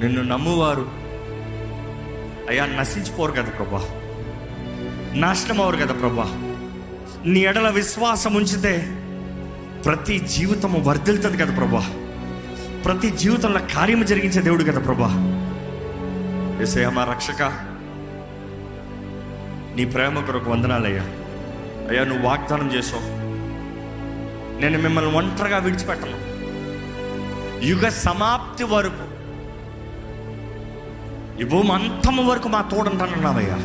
నిన్ను 0.03 0.23
నమ్మువారు 0.23 0.89
అయ్యా 2.49 2.67
నశించిపోరు 2.67 3.33
కదా 3.33 3.43
ప్రభా. 3.43 3.89
నాశనం 5.15 5.61
అవరు 5.61 5.77
కదా 5.77 5.95
ప్రభా. 5.95 6.25
నీ 7.27 7.41
ఎడల 7.41 7.69
విశ్వాసం 7.69 8.35
ఉంచితే 8.35 8.97
ప్రతి 9.85 10.19
జీవితము 10.19 10.79
వర్ధిల్తుంది 10.79 11.39
కదా 11.39 11.57
ప్రభా. 11.57 11.91
ప్రతి 12.85 13.11
జీవితంలో 13.11 13.61
కార్యము 13.75 14.05
జరిగించే 14.05 14.43
దేవుడు 14.43 14.65
కదా 14.65 14.81
ప్రభా. 14.81 15.35
ఎసయ్య 16.63 16.89
మా 16.89 17.05
రక్షక 17.05 17.43
నీ 19.77 19.85
ప్రేమ 19.85 20.25
కొరకు 20.25 20.51
వందనాలయ్యా. 20.51 21.03
అయ్యా 21.89 22.05
నువ్వు 22.05 22.27
వాగ్దానం 22.27 22.75
చేసావు. 22.75 23.19
నేను 24.61 24.79
మిమ్మల్ని 24.79 25.17
ఒంటరిగా 25.17 25.59
విడిచిపెట్టను. 25.59 26.29
యుగ 27.65 27.89
సమాప్తి 27.89 28.65
వరకు. 28.65 29.19
ఈ 31.41 31.45
భూమి 31.45 31.73
అంతము 31.73 32.31
వరకు 32.31 32.49
మా 32.49 32.63
తోడు 32.63 32.89
ఉంటానన్నావయ్యా. 32.89 33.57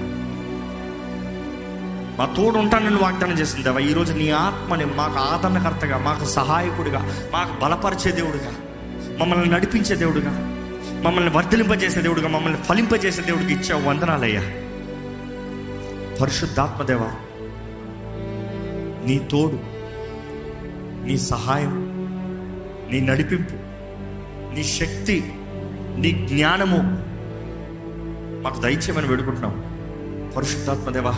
మా 2.20 2.26
తోడు 2.26 2.58
ఉంటానని 2.58 2.96
వాగ్దానం 2.96 3.34
చేసింది 3.34 3.64
దేవా. 3.64 3.80
ఈరోజు 3.80 4.14
నీ 4.14 4.30
ఆత్మని 4.30 4.86
మాకు 4.86 5.20
ఆదరణకర్తగా 5.20 5.98
మాకు 5.98 6.26
సహాయకుడిగా 6.26 7.30
మాకు 7.34 7.60
బలపరిచే 7.60 8.12
దేవుడిగా 8.12 8.52
మమ్మల్ని 9.20 9.50
నడిపించే 9.50 9.96
దేవుడిగా 9.96 10.32
మమ్మల్ని 11.04 11.30
వర్ధలింపజేసే 11.30 12.02
దేవుడిగా 12.02 12.28
మమ్మల్ని 12.28 12.62
ఫలింపజేసే 12.62 13.22
దేవుడికి 13.22 13.54
ఇచ్చావు 13.54 13.82
వందనాలయ్యా. 13.82 14.42
పరిశుద్ధాత్మదేవ 16.22 17.02
నీ 19.06 19.20
తోడు 19.32 19.73
నీ 21.04 21.18
సహాయం 21.18 21.94
నీ 22.92 23.00
నడిపింపు 23.00 23.54
నీ 24.56 24.64
శక్తి 24.64 25.34
నీ 25.98 26.12
జ్ఞానము 26.12 26.78
మాకు 28.44 28.62
దయచేయమని 28.62 29.08
వేడుకుంటున్నాం. 29.08 29.64
పరిశుద్ధాత్మదేవా 30.38 31.12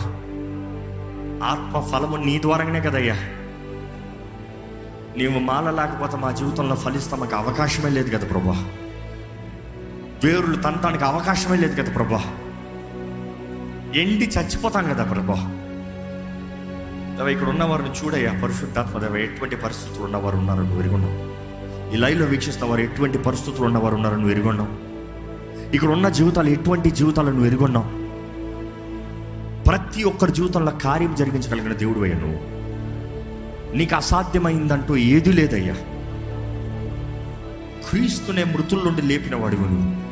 ఆత్మ 1.46 1.80
ఫలము 1.80 2.16
నీ 2.16 2.38
ద్వారానే 2.38 2.80
కదయ్యా. 2.80 3.14
నీవు 5.16 5.38
మాల 5.38 5.70
లేకపోతే 5.70 6.16
మా 6.16 6.30
జీవితంలో 6.30 6.76
ఫలిస్తా 6.76 7.16
మాకు 7.16 7.36
అవకాశమే 7.36 7.90
లేదు 7.90 8.16
కదా 8.16 8.26
ప్రభా. 8.26 8.72
వేరులు 10.24 10.56
తనటానికి 10.56 11.04
అవకాశమే 11.04 11.56
లేదు 11.56 11.82
కదా 11.82 11.92
ప్రభా. 11.92 12.24
ఎండి 13.96 14.30
చచ్చిపోతాం 14.38 14.84
కదా 14.84 15.04
ప్రభా. 15.04 15.55
దేవా 17.16 17.28
ఇక్కడ 17.28 17.48
ఉన్నవారిని 17.48 17.90
చూడయ్యా. 17.90 18.40
పరిశుద్ధాత్మ 18.42 18.98
దేవ 18.98 19.16
ఎటువంటి 19.16 19.56
పరిస్థితులు 19.56 20.04
ఉన్నవారు 20.04 20.36
ఉన్నారని 20.36 20.64
నువ్వు 20.64 20.82
ఎరుగున్నావు. 20.82 21.36
ఈ 21.94 21.96
లైవ్లో 21.96 22.26
వీక్షిస్తున్న 22.26 22.70
వారు 22.70 22.80
ఎటువంటి 22.80 23.18
పరిస్థితులు 23.18 23.66
ఉన్నవారు 23.66 23.94
ఉన్నారని 23.94 24.20
నువ్వు 24.20 24.38
ఎరుగున్నావు. 24.38 24.86
ఇక్కడ 25.74 25.88
ఉన్న 25.88 26.08
జీవితాలు 26.08 26.48
ఎటువంటి 26.48 26.90
జీవితాలను 26.90 27.30
నువ్వు 27.30 27.46
ఎరుగున్నావు. 27.46 28.06
ప్రతి 29.64 30.04
ఒక్కరి 30.04 30.32
జీవితంలో 30.32 30.72
కార్యం 30.72 31.14
జరిగించగలిగిన 31.14 31.72
దేవుడు 31.72 32.00
అయ్యా 32.00 32.18
నువ్వు. 32.18 32.56
నీకు 33.76 33.94
అసాధ్యమైందంటూ 33.94 34.96
ఏది 34.96 35.32
లేదయ్యా. 35.32 35.74
క్రీస్తునే 37.90 38.44
మృతుల 38.44 38.78
నుండి 38.78 39.02
లేపిన 39.02 39.36
వాడివి 39.36 39.62
నువ్వు. 39.62 40.06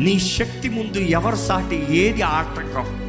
నీ 0.00 0.20
శక్తి 0.20 0.68
ముందు 0.68 0.98
ఎవరి 0.98 1.36
సాటి 1.36 1.86
ఏది 1.96 2.22
ఆటంకం? 2.22 3.01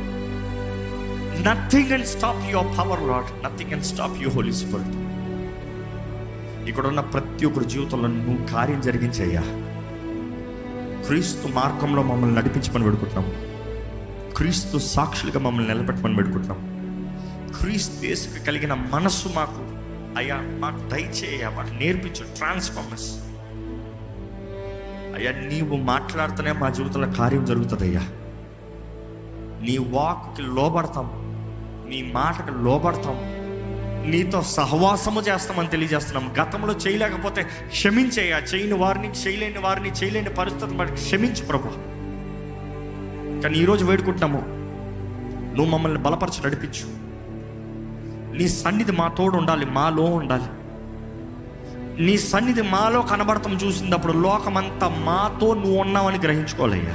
Nothing 1.45 1.91
and 1.91 2.05
stop 2.05 2.51
your 2.51 2.77
power 2.77 3.01
Lord 3.01 3.45
nothing 3.45 3.71
and 3.71 3.85
stop 3.85 4.23
you 4.23 4.29
Holy 4.29 4.53
Spirit 4.53 4.95
ఇక్కడ 6.69 6.87
ఉన్న 6.87 6.99
ప్రతి 6.99 7.45
ఒక్కరి 7.45 7.65
జీవితంలో 7.65 8.07
నువ్వు 8.07 8.45
కార్యం 8.45 8.81
జరిగించయ్యా. 8.81 9.41
క్రీస్తు 11.07 11.47
మార్గంలో 11.47 12.03
మమ్మల్ని 12.03 12.35
నడిపించమని 12.35 12.83
పెడుకుంటున్నాం 12.83 13.27
క్రీస్తు 14.35 14.77
సాక్షులుగా 14.77 15.39
మమ్మల్ని 15.39 15.73
నిలబెట్టమని 15.73 16.15
పెడుకుంటున్నాం 16.15 16.61
క్రీస్తు 17.59 18.05
యేసుకు 18.05 18.45
కలిగిన 18.45 18.73
మనస్సు 18.73 19.27
మాకు 19.35 19.61
అయ్యా 20.17 20.35
మాకు 20.59 20.89
దయచేయ 20.89 21.49
మాకు 21.57 21.73
నేర్పించు 21.73 22.23
ట్రాన్స్ఫార్మర్స్ 22.37 23.09
అయ్యా 25.15 25.31
నీవు 25.31 25.75
మాట్లాడుతూనే 25.75 26.51
మా 26.51 26.69
జీవితంలో 26.69 27.07
కార్యం 27.07 27.45
జరుగుతుంది 27.45 27.83
అయ్యా 27.83 28.01
నీ 29.61 29.77
వాక్కి 29.77 30.41
లోబడతాం. 30.41 31.22
నీ 31.93 32.11
మాటకు 32.13 32.63
లోబడతాం. 32.63 33.43
నీతో 34.11 34.41
సహవాసము 34.41 35.21
చేస్తామని 35.21 35.67
తెలియజేస్తున్నాం. 35.67 36.33
గతంలో 36.41 36.73
చేయలేకపోతే 36.73 37.43
క్షమించేయ 37.43 38.55
చేయని 38.55 38.73
వారిని 38.73 39.07
చేయలేని 39.07 39.59
వారిని 39.59 39.89
చేయలేని 39.89 40.29
పరిస్థితి 40.29 40.73
బట్టి 40.73 40.93
క్షమించు 40.93 41.45
ప్రభు. 41.45 41.67
కానీ 43.41 43.57
ఈరోజు 43.57 43.85
వేడుకుంటున్నాము. 43.85 44.43
నువ్వు 45.55 45.65
మమ్మల్ని 45.65 45.99
బలపరచి 45.99 46.45
నడిపించు. 46.45 47.03
నీ 48.37 48.47
సన్నిధి 48.47 48.91
మా 48.91 49.07
తోడు 49.07 49.37
ఉండాలి 49.37 49.65
మాలో 49.65 50.03
ఉండాలి. 50.03 50.47
నీ 52.03 52.17
సన్నిధి 52.17 52.61
మాలో 52.61 53.01
కనబడతాం 53.01 53.53
చూసినప్పుడు 53.53 54.13
లోకమంతా 54.13 54.87
మాతో 54.87 55.53
నువ్వు 55.53 55.77
ఉన్నావని 55.77 56.17
గ్రహించుకోలేయ్యా 56.17 56.93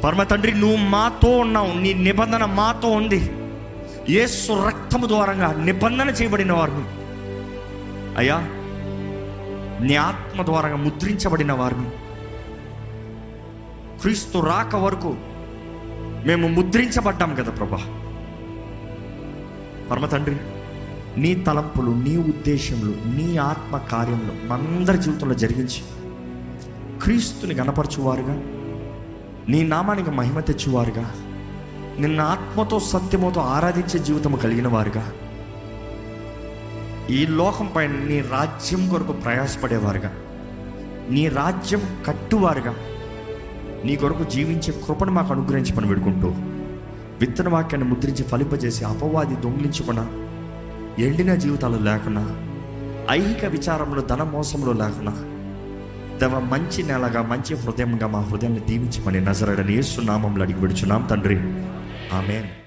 పరమ 0.00 0.22
తండ్రి 0.22 0.54
నువ్వు 0.54 0.76
మాతో 0.76 1.38
ఉన్నావు. 1.38 1.72
నీ 1.72 1.94
నిబంధన 1.94 2.44
మాతో 2.44 2.90
ఉంది. 2.90 3.32
యేసు 4.08 4.52
రక్తము 4.66 5.06
ద్వారంగా 5.06 5.52
నిబంధన 5.64 6.10
చేయబడిన 6.10 6.52
వారిని 6.52 6.84
అయ్యా 8.16 8.36
నీ 9.80 9.96
ఆత్మ 9.96 10.42
ద్వారంగా 10.42 10.76
ముద్రించబడిన 10.76 11.52
వారిని 11.52 11.88
క్రీస్తు 14.00 14.38
రాక 14.38 14.76
వరకు 14.76 15.10
మేము 16.26 16.48
ముద్రించబడ్డాం 16.48 17.34
కదా 17.34 17.50
ప్రభా. 17.50 17.80
పరమ 19.90 20.06
తండ్రి 20.06 20.36
నీ 21.16 21.34
తలంపులు 21.34 21.90
నీ 21.90 22.16
ఉద్దేశములు 22.16 22.92
నీ 23.08 23.36
ఆత్మ 23.36 23.78
కార్యములు 23.90 24.46
మనందరి 24.46 24.98
జీవితంలో 24.98 25.34
జరిగించి 25.34 25.80
క్రీస్తుని 27.02 27.54
గణపరచువారుగా 27.54 28.36
నీ 29.48 29.62
నామానికి 29.62 30.10
మహిమ 30.10 30.40
తెచ్చువారుగా 30.40 31.04
నిన్న 31.98 32.20
ఆత్మతో 32.20 32.80
సత్యముతో 32.80 33.40
ఆరాధించే 33.40 33.98
జీవితం 33.98 34.36
కలిగిన 34.36 34.68
వారుగా. 34.68 35.12
ఈ 37.10 37.26
లోకంపై 37.26 37.86
నీ 37.86 38.20
రాజ్యం 38.20 38.88
కొరకు 38.88 39.12
ప్రయాసపడేవారుగా. 39.12 40.12
నీ 41.10 41.28
రాజ్యం 41.28 41.80
కట్టువారుగా. 42.06 42.74
నీ 43.84 43.96
కొరకు 43.96 44.24
జీవించే 44.24 44.72
కృపను 44.72 45.12
మాకు 45.12 45.32
అనుగ్రహించి 45.32 45.72
పని 45.72 45.86
పెడుకుంటూ 45.86 46.28
విత్తన 47.20 47.48
వాక్యాన్ని 47.48 47.90
ముద్రించి 47.90 48.22
ఫలింపజేసి 48.24 48.84
అపవాది 48.84 49.36
దొంగిలించకుండా 49.36 50.02
ఎండిన 51.04 51.34
జీవితాలు 51.34 51.78
లేకుండా 51.78 52.36
ఐహిక 53.10 53.44
విచారంలో 53.44 54.02
ధన 54.02 54.22
మోసంలో 54.22 54.72
లేకుండా 54.72 55.12
దేవ 56.18 56.40
మంచి 56.40 56.82
నెలగా 56.82 57.22
మంచి 57.22 57.56
హృదయంగా 57.56 58.06
మా 58.06 58.20
హృదయాన్ని 58.20 58.60
దీవించమని 58.60 59.20
నజరడని 59.20 59.72
యేసు 59.72 60.00
నామంలో 60.00 60.42
అడిగి 60.42 60.60
విడుచున్నాం 60.60 61.02
తండ్రి. 61.02 61.36
Amén. 62.10 62.58